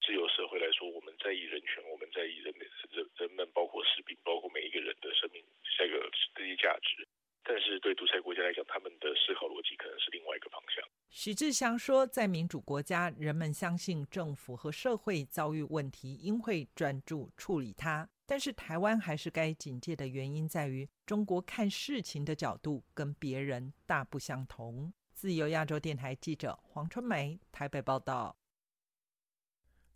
[0.00, 2.52] 自由社会来说，我们在意人权，我们在意人
[2.90, 5.44] 人人们，包括士兵，包括每一个人的生命，
[5.76, 7.06] 这个这些价值。
[7.44, 10.84] 但是对独裁国家来讲，他们的思考逻辑可能是另外一个方向。
[11.10, 18.08] 徐志祥说，在民主国家，人们相信政府和社会遭遇问题，应会专注处理它。
[18.30, 24.92] 但是台湾还是该警戒的原因在于，中国看事情的角度跟别人大不相同。
[25.14, 28.36] 自由亚洲电台记者黄春梅台北报道。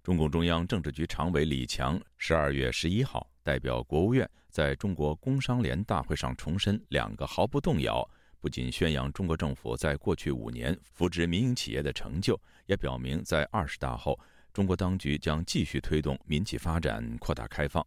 [0.02, 8.02] 中共中央政治局常委李强十二月十一号代表国务院在中国工商联大会上重申两个毫不动摇，
[8.40, 14.18] 不仅宣扬中国政府在过去五年扶植民营企业的成就，也表明在二十大后，
[14.54, 17.86] 中国当局将继续推动民企发展、扩大开放。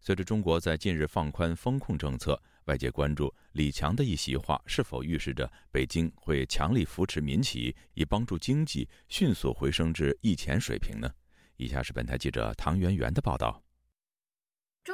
[0.00, 11.10] 随着中国在近日放宽风控政策，外界关注李强的一席话是否预示着北京会强力扶持民企，以帮助经济迅速回升至疫前水平呢？
[11.58, 13.62] 以下是本台记者唐媛媛的报道。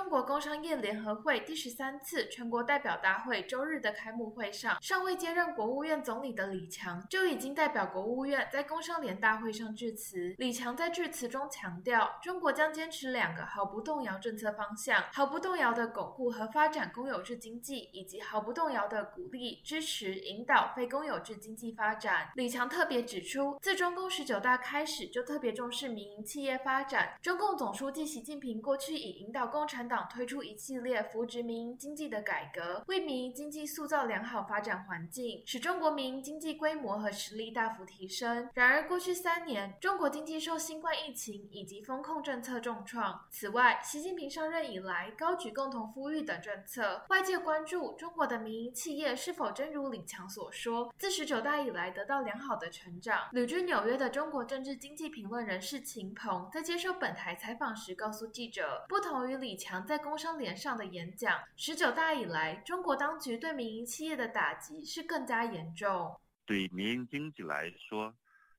[0.06, 10.32] 中国工商业联合会第十三次全国代表大会周日的开幕会上，尚未接任国务院总理的李强就已经代表国务院在工商联大会上致辞。
[10.38, 22.30] 李强在致辞中强调，中国将坚持两个毫不动摇政策方向：毫不动摇的巩固和发展公有制经济，以及毫不动摇的鼓励、支持、引导非公有制经济发展。
[22.36, 27.18] 李强特别指出，自中共十九大开始就特别重视民营企业发展。
[27.20, 38.46] 中共总书记习近平过去以引导共产党党推出一系列扶植民营经济的改革，为民营经济塑造良好发展环境，使中国民营经济规模和实力大幅提升。
[38.52, 43.18] 然而，过去三年，中国经济受新冠疫情以及风控政策重创。
[43.30, 53.30] 此外，习近平上任以来高举共同富裕等政策，外界关注中国的民营企业是否真如李强所说，自十九大以来得到良好的成长。
[53.32, 59.85] 旅居纽约的中国政治经济评论人士秦鹏在接受本台采访时告诉记者，不同于李强。
[59.86, 66.20] 在工商联上的演讲，十九大以来，中国当局对民营企业的打击是更加严重。
[66.44, 68.12] 对民营经济来说，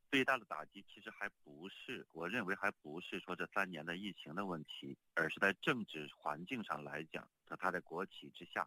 [0.10, 7.28] 最大的打击其实还不是，我认为还不是说这三年的疫情的问题，而是在政治环境上来讲，
[7.60, 8.66] 它在国企之下，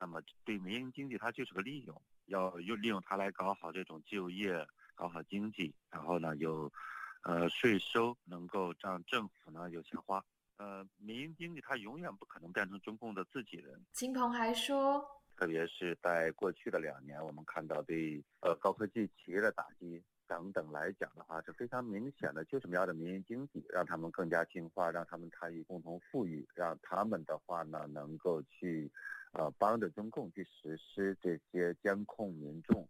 [0.00, 6.72] 那么对民营经济它就是个利用，要用利用它来搞好这种就业，搞好经济，然后呢有，
[7.22, 10.24] 呃税收能够让政府呢有钱花。
[10.60, 13.82] 呃，民营经济它永远不可能变成中共的自己人。
[13.94, 15.02] 秦鹏还说，
[15.34, 28.92] 特别是在过去的两年，我们看到对呃高科技企业的打击等等来讲的话，是非常明显的，就是瞄着民营经济，让他们更加听话，让他们参与共同富裕，让他们的话呢能够去，
[29.32, 32.86] 呃帮着中共去实施这些监控民众。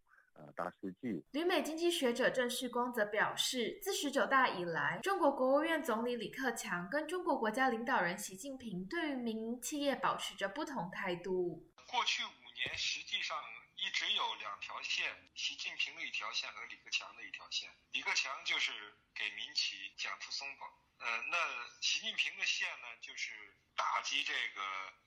[0.57, 1.25] 大数据。
[1.33, 11.71] 旅美经济学者郑世光则表示，自十九大以来，中国国务院总理李克强跟中国国家领导人习近平对于民营企业保持着不同态度。
[11.87, 13.37] 过去五年，实际上
[13.77, 17.71] 一直有两条线：习近平的一条线和李克强的一条线。
[17.93, 18.73] 李克强就是
[19.15, 20.69] 给民企讲出松绑，
[20.99, 21.37] 呃，那
[21.81, 23.33] 习近平的线呢，就是
[23.75, 24.61] 打击这个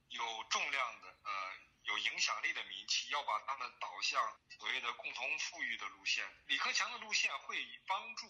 [0.10, 1.73] 有重量的呃。
[1.84, 4.22] 有影响力的民企要把他们导向
[4.58, 6.24] 所谓的共同富裕的路线。
[6.48, 7.58] 李克强的路线会
[7.88, 8.28] 帮助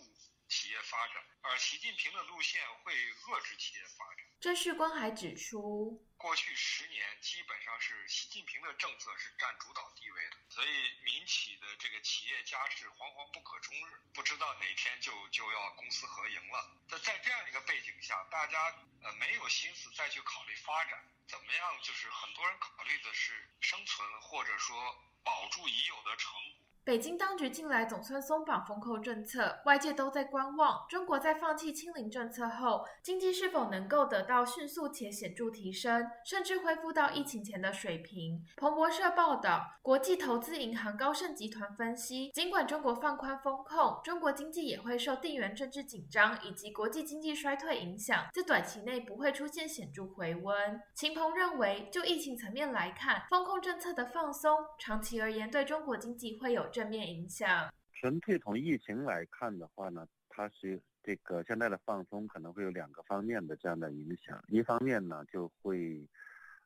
[0.54, 4.24] 企业发展，而习近平的路线会遏制企业发展。
[4.40, 10.70] 郑旭光还指出，过去十年基本上是习近平的政策是占主导地位的，所以
[11.04, 16.78] 民企的这个企业家是惶惶不可终日，不知道哪天就就要公私合营了。
[16.88, 21.04] 那在这样一个背景下，大家呃没有心思再去考虑发展。
[21.28, 21.82] 怎么样？
[21.82, 24.78] 就是很多人考虑的是生存，或者说
[25.24, 26.63] 保住已有的成果。
[26.86, 38.46] 北京当局近来总算松绑封控政策，外界都在观望中国在放弃清零政策后，经济是否能够得到迅速且显著提升，甚至恢复到疫情前的水平。
[38.58, 50.82] 彭博社报道，国际投资银行高盛集团分析，尽管中国放宽风控，中国经济也会受地缘政治紧张以及国际经济衰退影响，在短期内不会出现显著回温。
[50.94, 56.68] 秦鹏认为，就疫情层面来看，风控政策的放松，长期而言对中国经济会有。
[56.74, 57.72] 正面影响。
[57.94, 64.44] 纯粹从疫情来看的话呢，它是这个现在的放松可能会有两个方面的这样的影响。
[64.48, 66.06] 一方面呢，就会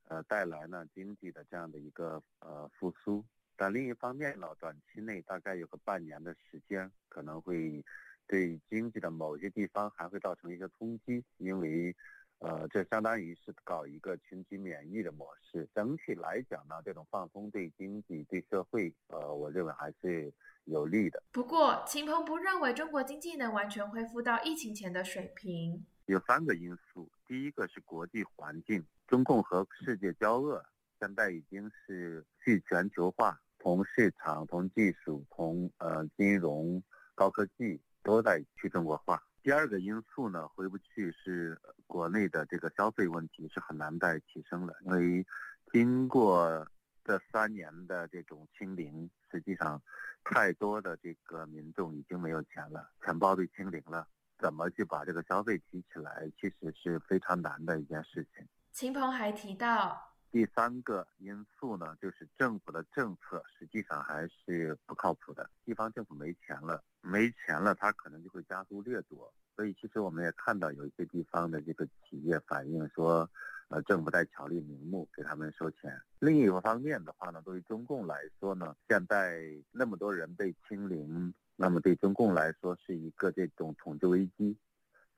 [0.07, 3.23] 呃带来呢经济的这样的一个呃复苏，
[3.55, 7.83] 但另一方面呢，短期内大概有个半年的时间，可能会
[8.25, 11.95] 对经济的某些地方还会造成一个冲击，因为。
[12.39, 15.67] 呃，这相当于是搞一个群体免疫的模式。
[15.73, 20.31] 整体来讲呢，这种放松对经济、对社会，呃，我认为还是
[20.65, 21.23] 有利的。
[21.31, 25.83] 不过，秦鹏不认为中国经济能完全恢复到疫情前的水平。
[26.05, 30.63] 有三个因素，第一个是国际环境，中共和世界交恶，
[30.99, 36.81] 现在已经是去全球化，从市场、从技术、从呃金融、
[37.15, 39.21] 高科技都在去中国化。
[39.47, 45.25] 第二个因素呢，回不去是国内的这个消费问题是很难再提升了，因为
[45.71, 46.67] 经过
[47.01, 49.81] 这三年的这种清零，实际上
[50.25, 54.05] 太多的这个民众已经没有钱了，钱包被清零了，
[54.37, 58.45] 怎么去把这个消费提起来，其实是非常难的一件事情。
[58.73, 60.16] 秦鹏还提到。
[60.37, 65.49] 第三个因素呢，就是政府的政策实际上还是不靠谱的。
[65.65, 69.33] 地方政府没钱了，没钱了，他可能就会加速掠夺。
[69.55, 73.27] 所以其实我们也看到有一些地方的这个企业反映说，
[73.69, 75.99] 呃，政府在巧立名目给他们收钱。
[76.19, 84.55] 另一个方面的话呢，对于中共来说呢，现在那么多人被清零，那么对中共来说是一个这种统治危机。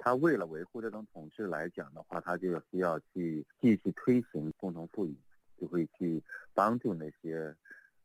[0.02, 5.14] 他为了维护这种统治来讲的话，他就需要去继续推行共同富裕，
[5.60, 6.24] 就会去
[6.54, 7.54] 帮助那些，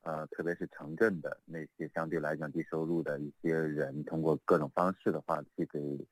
[0.03, 6.05] 呃，特别是城镇的那些相对来讲低收入的一些人，通过各种方式的话去给，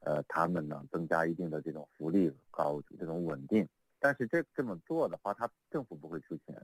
[0.00, 3.66] 呃，他们呢增加一定的这种福利，搞这种稳定。
[3.98, 6.54] 但是这这么做的话，他政府不会出钱，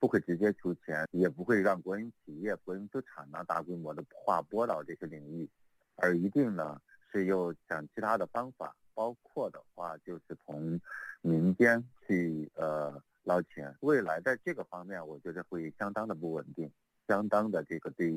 [0.00, 5.48] 不会直接出钱，也不会让国营企业、国营资产呢大规模的划拨到这些领域，
[5.94, 6.82] 而一定呢。
[7.16, 10.78] 是又想其他的方法，包括的话就是从
[11.22, 13.74] 民间去呃捞钱。
[13.80, 16.70] 未来在这个方面，我觉得会相当的不稳定，
[17.08, 18.10] 相当的这个对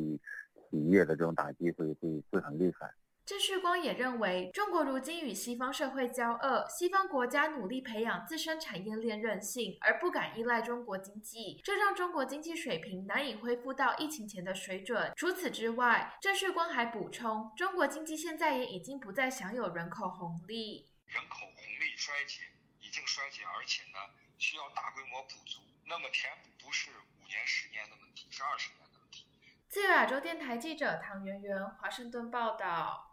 [0.69, 2.93] 企业的这种打击会会会很厉害。
[3.29, 15.13] 郑旭光也认为，中国如今与西方社会交恶，西方国家努力培养自身产业链韧性，而不敢依赖中国经济，这让中国经济水平难以恢复到疫情前的水准。
[15.15, 22.41] 除此之外，郑旭光还补充，中国经济现在也已经不再享有人口红利，人口红利衰竭，
[22.81, 23.99] 已经衰竭，而且呢
[24.39, 25.59] 需要大规模补足。
[25.85, 29.27] 那么填补不是五年、十年的问题，是二十年的问题。
[29.67, 33.05] 自由亚洲电台记者唐媛媛，华盛顿报道。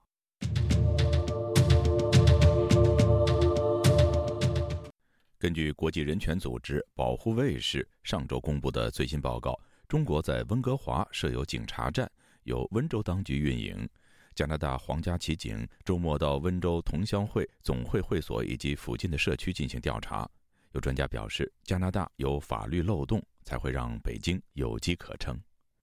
[5.47, 12.11] 根据国际人权组织保护卫士上周公布的最新报告，中国在温哥华设有警察站，
[12.43, 13.89] 由温州当局运营。
[14.35, 20.29] 加拿大皇家骑警周末到温州同乡会总会会所以及附近的社区进行调查。
[20.73, 25.41] 有专家表示，加拿大有法律漏洞，才会让北京有机可乘。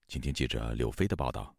[0.08, 1.56] 请听记者柳飞的报道。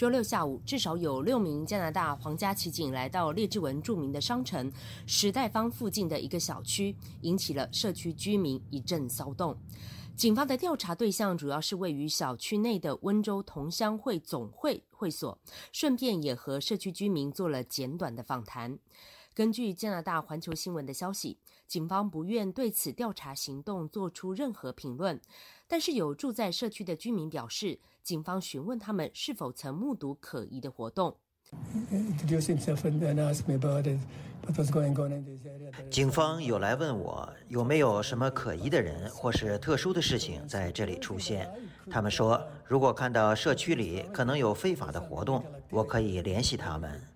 [0.00, 4.72] 周六下午，至少有六名加拿大皇家骑警来到列治文著名的商城
[5.06, 9.54] 时代坊附近的一个小区，引起了社区居民一阵骚动。
[10.16, 15.38] 警方的调查对象主要是位于小区内的温州同乡会总会会所，
[15.70, 18.78] 顺便也和社区居民做了简短的访谈。
[19.34, 25.20] 根据加拿大环球新闻的消息，警方不愿对此调查行动做出任何评论，
[25.66, 27.78] 但是有住在社区的居民表示。
[28.02, 31.14] 警方询问他们是否曾目睹可疑的活动。
[35.90, 41.48] 警方有来问我有没有什么可疑的人或是特殊的事情在这里出现。
[41.90, 47.09] 他们说，如果看到社区里可能有非法的活动，我可以联系他们。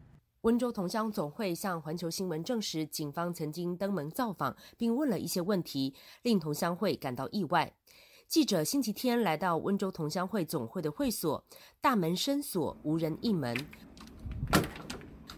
[0.45, 7.73] 温州同乡总会向环球新闻证实，警方曾经登门造访，并问了一些问题，令同乡会感到意外。
[8.29, 11.43] 记者星期天来到温州同乡会总会的会所，
[11.81, 13.57] 大门深锁，无人应门。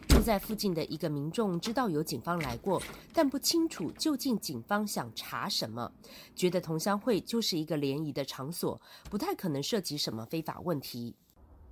[0.09, 2.83] 住在附近的一个民众知道有警方来过，
[3.15, 5.93] 但不清楚究竟警方想查什么，
[6.35, 11.15] 觉得同乡会就是一个联谊的场所，不太可能涉及什么非法问题。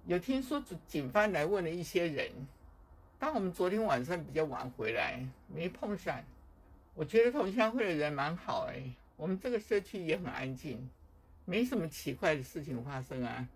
[0.06, 2.30] 有听说警方来问了一些人，
[3.26, 6.22] 那我们昨天晚上比较晚回来，没碰上。
[6.92, 8.82] 我觉得同乡会的人蛮好哎，
[9.16, 10.86] 我们这个社区也很安静。
[11.46, 13.48] 没什么奇怪的事情发生啊。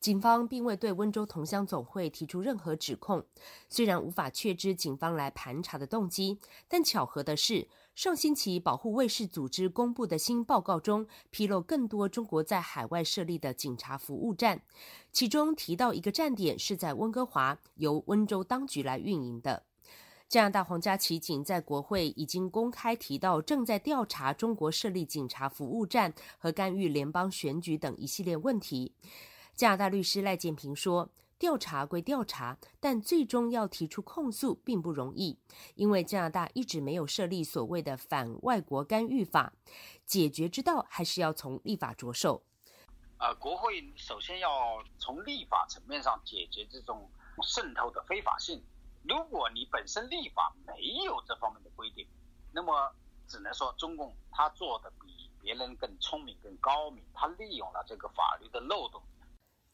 [0.00, 3.24] 警方并未对温州同乡总会提出任何指控。
[3.68, 14.62] 虽然无法确知警方来盘查的动机，但巧合的是，上星期，保护卫士组织公布的新报告中，披露更多中国在海外设立的警察服务站，
[15.12, 19.64] 其中提到一个站点是在温哥华，由温州当局来运营的。
[20.26, 28.94] 加拿大皇家骑警在国会已经公开提到，正在调查中国设立警察服务站和干预联邦选举等一系列问题。
[29.54, 31.10] 加拿大律师赖建平说。
[31.42, 35.40] 调查归调查，但最终要提出控诉并不容易，
[35.74, 39.52] 因为加拿大一直没有设立所谓的反外国干预法，
[40.06, 42.44] 解决之道还是要从立法着手。
[43.18, 47.10] 呃，国会首先要从立法层面上解决这种
[47.42, 48.62] 渗透的非法性。
[49.02, 52.06] 如果你本身立法没有这方面的规定，
[52.52, 52.72] 那么
[53.26, 59.02] 只能说中共他做的比别人更聪明、更高明，他利用了这个法律的漏洞。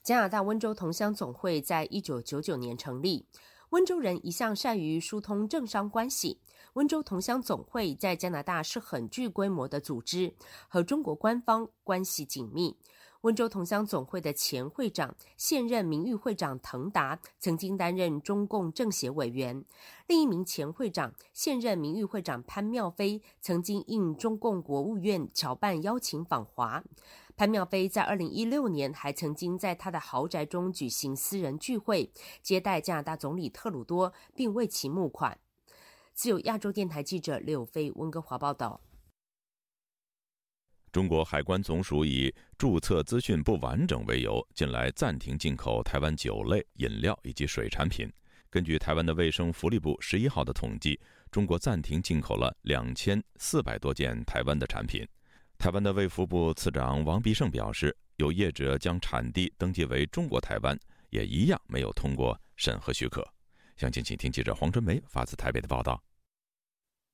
[0.02, 3.26] 加拿大温州同乡总会在一九九九年成立。
[3.70, 6.40] 温州人一向善于疏通政商关系。
[6.74, 10.34] 温州同乡总会在加拿大是很具规模的组织，
[10.68, 12.78] 和中国官方关系紧密。
[13.22, 19.64] 温州同乡总会的前会长、现任名誉会长滕达曾经担任中共政协委员；
[20.06, 26.84] 另一名前会长、现任名誉会长潘妙飞曾经应中共国务院侨办邀请访华。
[27.36, 35.38] 潘妙飞在二零一六年还曾经在他的豪宅中举行私人聚会，接待加拿大总理特鲁多，并为其募款。
[36.14, 38.80] 自由亚洲电台记者柳飞温哥华报道。
[40.90, 48.10] 中国海关总署以注册资讯不完整为由，近来暂停进口台湾酒类、饮料以及水产品。
[48.50, 50.98] 根据台湾的卫生福利部十一号的统计，
[51.30, 55.06] 中国暂停进口了两千四百多件台湾的产品。
[55.58, 60.78] 台湾的卫福部次长王必胜表示，有业者将产地登记为中国台湾，
[61.10, 63.26] 也一样没有通过审核许可。
[63.76, 66.02] 详情，请听记者黄春梅发自台北的报道。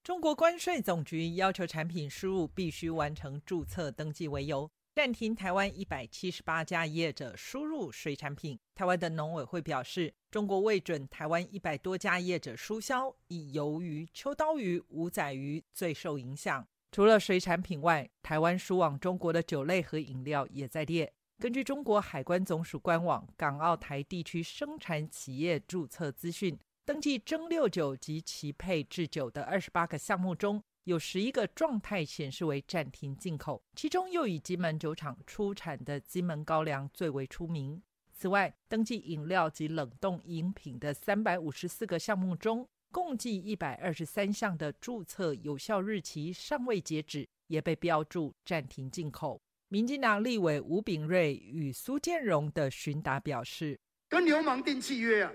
[0.05, 8.59] 中国关税总局要求产品输入必须完成注册登记为由，暂停台湾一百七十八家业者输入水产品。
[8.75, 16.69] 台湾的农委会表示，中国未准台湾一百多家业者输销，以鱿鱼、秋刀鱼、五仔鱼最受影响。
[16.93, 21.11] 除了水产品外，台湾输往中国的酒类和饮料也在列。
[21.39, 37.83] 根据中国海关总署官网港澳台地区生产企业注册资讯，登记蒸馏酒及其配制酒的二十八个项目中，有十一个状态显示为暂停进口，其中又以金门酒厂出产的金门高粱最为出名。
[38.13, 49.41] 此外，登记饮料及冷冻饮品的三百五十四个项目中，共计一百二十三项的注册有效日期尚未截止，也被标注暂停进口。
[49.69, 53.81] 民进党立委吴炳瑞与苏建荣的询答表示
[54.11, 55.33] ：“跟流氓订契约啊，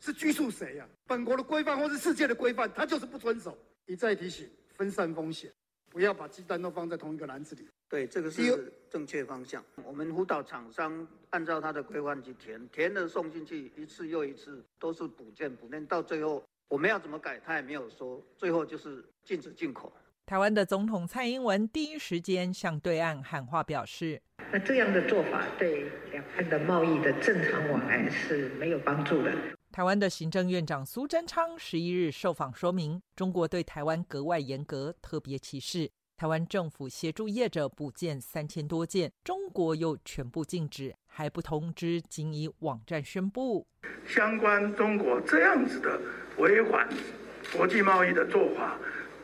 [0.00, 0.86] 是拘束谁呀？
[1.06, 3.56] 本国的规范或是世界的规范，他就是不遵守。
[3.86, 5.50] 一再提醒，分散风险，
[5.90, 7.68] 不要把鸡蛋都放在同一个篮子里。
[7.88, 9.64] 对，这个是正确方向。
[9.84, 18.20] 我们辅导厂商按照他的规范去填，填了送进去，一次又一次都是补件补件，到最后。”我们要怎么改，他也没有说。
[18.36, 19.92] 最后就是禁止进口。
[20.26, 24.20] 台湾的总统蔡英文第一时间向对岸喊话，表示：
[24.50, 29.32] 那这样的做法对两岸的贸易的正常往来是没有帮助的。
[29.76, 35.90] 台湾的行政院长苏贞昌十一日受访说明，中国对台湾格外严格，特别歧视。
[36.16, 43.66] 台湾政府协助业者补件三千多件，中国又全部禁止，还不通知，仅以网站宣布
[44.06, 46.00] 相关中国这样子的。
[46.38, 46.88] 违反
[47.54, 48.78] 国际贸易的做法，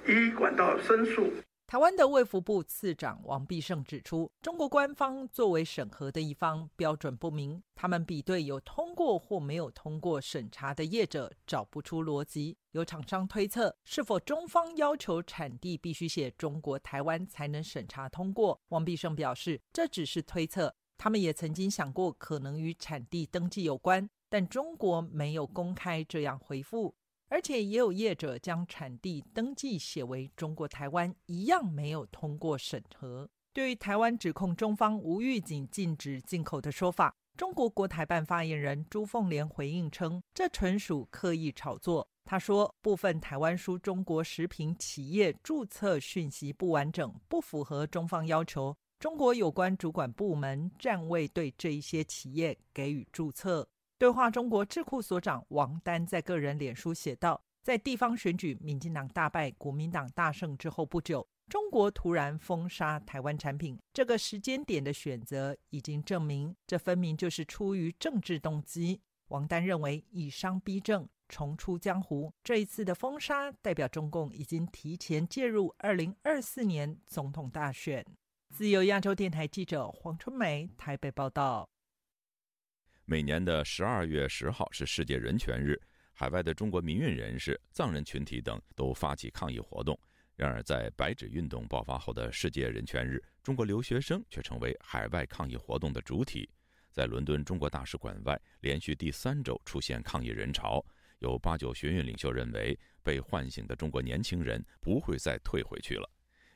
[0.06, 1.32] 一管道申诉。
[1.72, 7.62] 台湾的卫福部次长王必胜指出，中国官方作为审核的一方，标准不明。
[7.74, 12.58] 他们比对有通过或没有通过审查的业者，找不出逻辑。
[12.72, 18.60] 有厂商推测，是否中方要求产地必须写中国台湾才能审查通过？
[18.68, 20.74] 王必胜表示，这只是推测。
[20.98, 26.94] 他们也曾经想过，可能与产地登记有关，但中国没有公开这样回复。
[27.32, 33.26] 而且也有业者将产地登记写为中国台湾，一样没有通过审核。
[33.54, 42.06] 对于台湾指控中方无预警禁止进口的说法，中国国台办发言人朱凤莲回应称，这纯属刻意炒作。
[42.26, 53.66] 他说，部分台湾输中国食品企业注册讯息不完整，不符合中方要求，中国有关主管部门暂未对这一些企业给予注册。
[54.02, 69.00] 对话中国智库所长王丹在个人脸书写道：“在地方选举民进党大败、国民党大胜之后不久，中国突然封杀台湾产品，这个时间点的选择已经证明，这分明就是出于政治动机。”
[69.30, 72.32] 王丹认为，以商逼政，重出江湖。
[72.42, 78.04] 这一次的封杀代表中共已经提前介入二零二四年总统大选。
[78.52, 81.68] 自由亚洲电台记者黄春梅台北报道。
[83.04, 85.78] 每年的十二月十号是世界人权日，
[86.14, 89.98] 海外的中国民运人士、藏人群体等都发起抗议活动。
[90.36, 96.48] 然而，在白纸运动爆发后的世界人权日，中国留学生却成为海外抗议活动的主体。
[96.90, 100.84] 在伦敦中国大使馆外，连续第三周出现抗议人潮。
[101.18, 106.08] 有八九学院领袖认为，被唤醒的中国年轻人不会再退回去了。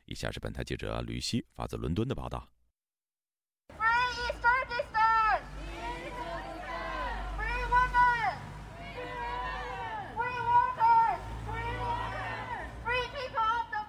[0.04, 2.48] 以下是本台记者吕希发自伦敦的报道。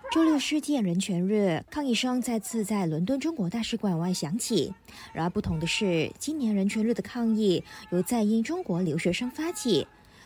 [0.10, 4.74] 周六世界人权日，抗议声再次在伦敦中国大使馆外响起。
[5.14, 9.86] 然而不同的是，今年人权日的抗议由在英中国留学生发起，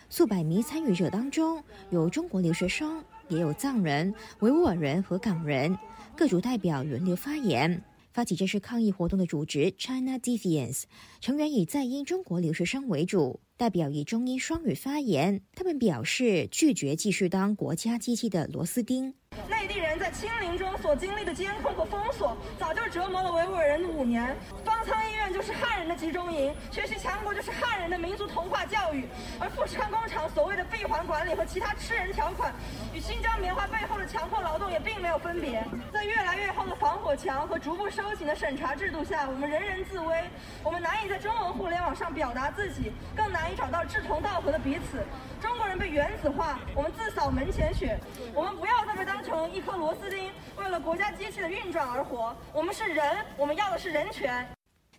[0.09, 5.75] 数百名参与者当中有中国留学生，也有藏人、维吾尔人和港人，
[6.15, 7.83] 各族代表轮流发言。
[8.13, 10.83] 发起这次抗议活动的组织 China Defiance
[11.21, 13.39] 成员以在英中国留学生为主。
[13.57, 19.13] 代表以中英双语发言，他们表示拒绝继续当国家机器的螺丝钉。
[19.47, 24.35] 内地人在清零中所经历的监控和封锁，早就折磨了维吾尔人的五年。
[24.65, 29.07] 方舱医院就是汉人的集中营，学习强国就是汉人的民族同化教育，
[29.39, 32.53] 而富士康工厂所谓的闭环管理和其他吃人条款，
[32.93, 35.63] 与新疆棉花背后的强迫劳动也并没有分别。
[35.93, 40.23] 在越来越厚的防火墙和逐步收紧的审查制度下，我们人人自危，
[40.61, 43.55] 我们难以在中文互联网上表达自己，更难以。
[43.61, 45.05] 找到志同道合的彼此。
[45.39, 47.99] 中国人被原子化，我们自扫门前雪。
[48.33, 52.35] 我们不要再被当成一颗螺丝钉，为了国家机器的运转而活。
[52.53, 53.03] 我们是人，
[53.37, 54.45] 我们要的是人权。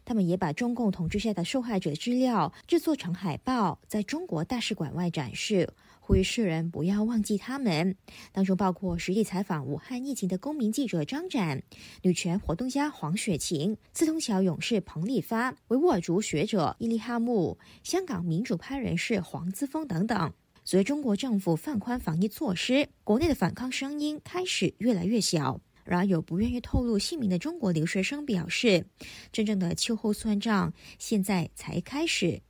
[0.04, 5.68] 他们也把中共统治下的受害者资料制作成海报，在中国大使馆外展示。
[6.04, 7.96] 呼吁世人不要忘记他们，
[8.32, 11.62] 当中包括实地采访武汉疫情的公民记者张展、
[12.02, 20.32] 女权活动家黄雪晴、四通桥勇士彭丽发、维吾尔族学者伊利哈木、香港民主派人士黄之锋等等。
[20.64, 25.60] 随着中国政府放宽防疫措施，国内的反抗声音开始越来越小。
[25.84, 28.86] 然而，有不愿意透露姓名的中国留学生表示，
[29.32, 32.40] 真正的秋后算账现在才开始。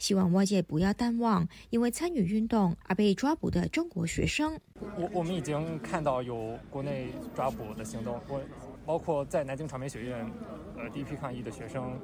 [0.00, 4.58] 希望外界不要淡忘，因为参与运动而被抓捕的中国学生。
[4.74, 8.42] 我我们已经看到有国内抓捕的行动，我
[8.90, 10.28] 包括在南京传媒学院，
[10.76, 11.96] 呃，第一批抗议的学生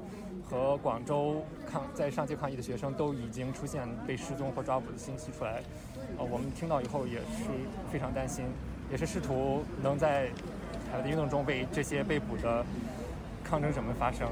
[0.48, 5.60] 和广州抗在上街抗议的学生都已经出现被失踪或抓捕的信息出来。
[6.16, 7.50] 呃，我们听到以后也是
[7.90, 8.44] 非常担心，
[8.88, 10.28] 也是试图能在
[10.92, 12.64] 呃运动中为这些被捕的
[13.42, 14.28] 抗争者们发声。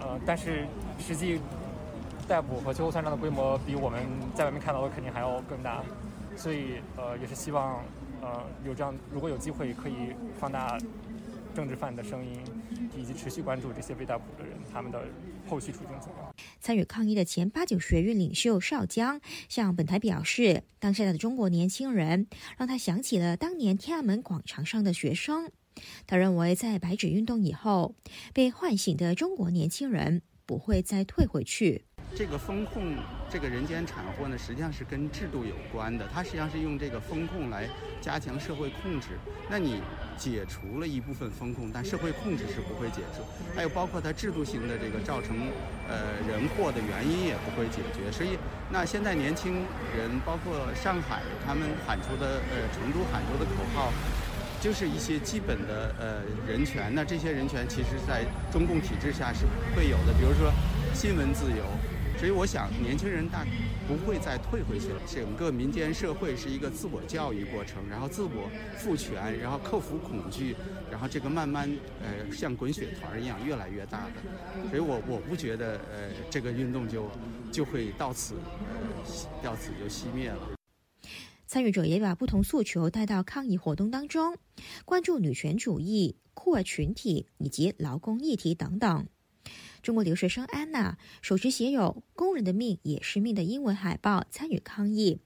[0.00, 0.64] 呃，但是
[0.96, 1.40] 实际。
[2.28, 4.04] 逮捕和秋后算账的规模比我们
[4.36, 5.82] 在外面看到的肯定还要更大，
[6.36, 7.82] 所以呃也是希望
[8.22, 10.78] 呃有这样如果有机会可以放大
[11.60, 12.40] 政治犯的声音，
[12.96, 15.04] 以及持续关注这些被逮捕的人他们的
[15.46, 16.34] 后续处境怎么样。
[16.58, 25.52] 参与抗议的前八九学院领袖邵江向本台表示，当下的中国年轻人让他想起了当年天安门广场上的学生。
[26.06, 27.94] 他认为在白纸运动以后
[28.32, 31.84] 被唤醒的中国年轻人不会再退回去。
[32.16, 32.96] 这个风控，
[33.30, 36.06] 这个人间产货呢，实际上是跟制度有关的。
[36.12, 37.68] 它实际上是用这个风控来
[38.00, 39.18] 加强社会控制。
[39.48, 39.80] 那你
[40.18, 43.22] 解除了一部分风控，但社会控制是不会解除。
[43.56, 45.36] 还有包括它制度性的这个造成
[45.88, 48.12] 呃人祸的原因也不会解决。
[48.12, 48.36] 所以，
[48.70, 49.64] 那现在年轻
[49.96, 53.92] 人，包括上海他们喊出的呃成都喊出的口号，
[54.60, 56.92] 就是一些基本的呃人权。
[56.94, 60.52] 那这些人权其实在中共体制下是会有的，比如说
[60.92, 61.64] 新闻自由。
[62.20, 63.46] 所以我想，年轻人大
[63.88, 65.00] 不会再退回去了。
[65.06, 70.54] 整个民间社会是一个自我教育过程，然后自我赋权，然后克服恐惧，
[70.90, 71.66] 然后这个慢慢
[72.02, 74.68] 呃像滚雪团一样越来越大的。
[74.68, 77.10] 所以我我不觉得呃这个运动就
[77.50, 80.40] 就会到此呃到此就熄灭了。
[81.46, 84.36] 参与者也把不同诉求带到抗议活动当中，
[84.84, 89.06] 关注女权主义、酷儿群体以及劳工议题等等。
[89.82, 95.20] 中国留学生安娜手持写有“工人的命也是命”的英文海报参与抗议。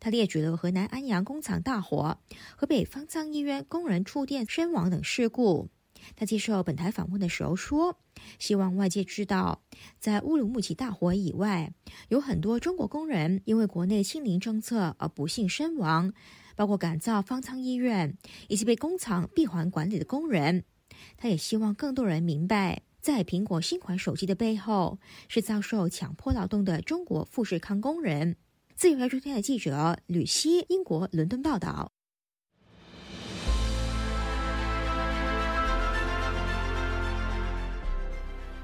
[0.00, 2.18] 他列举了河南安阳工厂大火、
[2.56, 5.68] 河北方舱医院工人触电身亡等事故。
[6.16, 8.00] 他接受本台访问的时候说
[8.40, 9.62] ：“希望外界知道，
[10.00, 11.72] 在乌鲁木齐大火以外，
[12.08, 16.12] 有很多中国工人因为国内清零政策而不幸身亡，
[16.56, 18.16] 包括改造方舱医院
[18.48, 20.64] 以及被工厂闭环管理的工人。”
[21.16, 22.82] 他也希望更多人明白。
[23.02, 28.36] 在苹果新款手机的背后，是遭受强迫劳动的中国富士康工人。
[28.76, 31.90] 自由亚洲电台记者吕希，英国伦敦报道。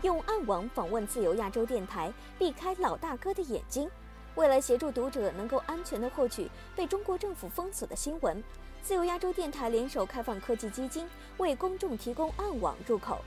[0.03, 3.91] 用暗网访问自由亚洲电台，避开老大哥的眼睛。
[4.37, 8.41] 为了协助读者能够安全地获取被中国政府封锁的新闻，
[8.83, 11.05] 自由亚洲电台联手开放科技基金，
[11.39, 13.21] 为公众提供暗网入口。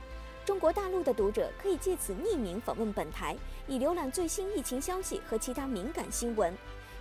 [0.45, 3.35] 中国大陆的读者可以借此匿名访问本台，
[3.67, 6.53] 以浏览最新疫情消息和其他敏感新闻。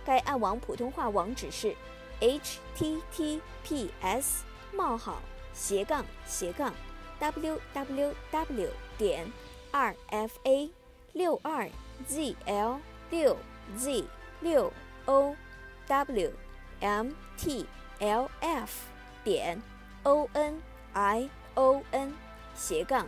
[0.05, 1.75] 该暗网普通话网址是
[2.19, 5.21] h t t p s 冒号
[5.53, 6.73] 斜杠斜杠
[7.19, 9.31] w w w 点
[9.71, 10.69] r f a
[11.13, 11.69] 六二
[12.07, 12.79] z l
[13.09, 13.37] 六
[13.75, 14.05] z
[14.39, 14.71] 六
[15.05, 15.35] o
[15.87, 16.31] w
[16.79, 17.65] m t
[17.99, 18.87] l f
[19.23, 19.61] 点
[20.03, 20.61] o n
[20.93, 22.13] i o n
[22.55, 23.07] 斜杠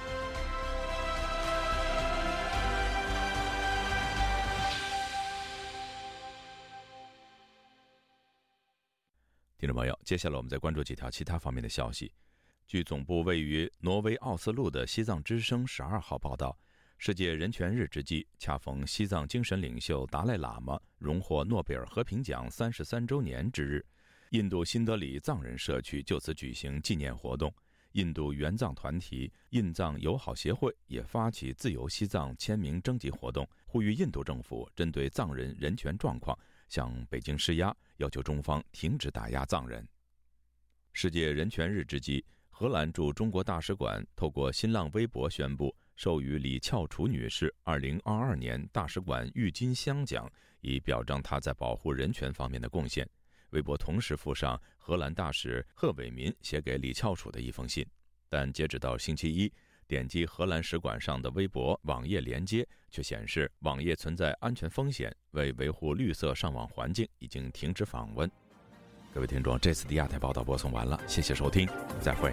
[9.61, 12.11] 听众朋友，接下来我们再关注几条其他方面的消息。
[12.65, 16.57] 据总部位于挪威奥斯陆的西藏之声十二号报道，
[16.97, 23.85] 世界人权日之际，恰逢西藏精神领袖达赖喇嘛荣获诺贝尔和平奖三十三周年之日，
[24.31, 27.53] 印度新德里藏人社区就此举行纪念活动。
[27.91, 36.35] 印度援藏团体印藏友好协会也发起自由西藏签名征集活动，呼吁印度政府针对藏人人权状况
[36.67, 39.87] 向北京施压，要求中方停止打压藏人。
[40.91, 42.25] 世界人权日之际。
[42.49, 53.07] 荷兰驻中国大使馆透过新浪微博宣布，授予李翘楚女士2022年大使馆郁金香奖，以表彰她在保护人权方面的贡献。
[53.49, 57.83] 微博同时附上荷兰大使贺伟民写给李翘楚的一封信，
[58.29, 59.51] 但截止到星期一，
[59.91, 68.31] 点击荷兰使馆上的微博网页连接，却显示网页存在安全风险，为维护绿色上网环境，已经停止访问。
[69.13, 71.67] 各位听众，这次的亚太报道播送完了，谢谢收听，
[71.99, 72.31] 再会。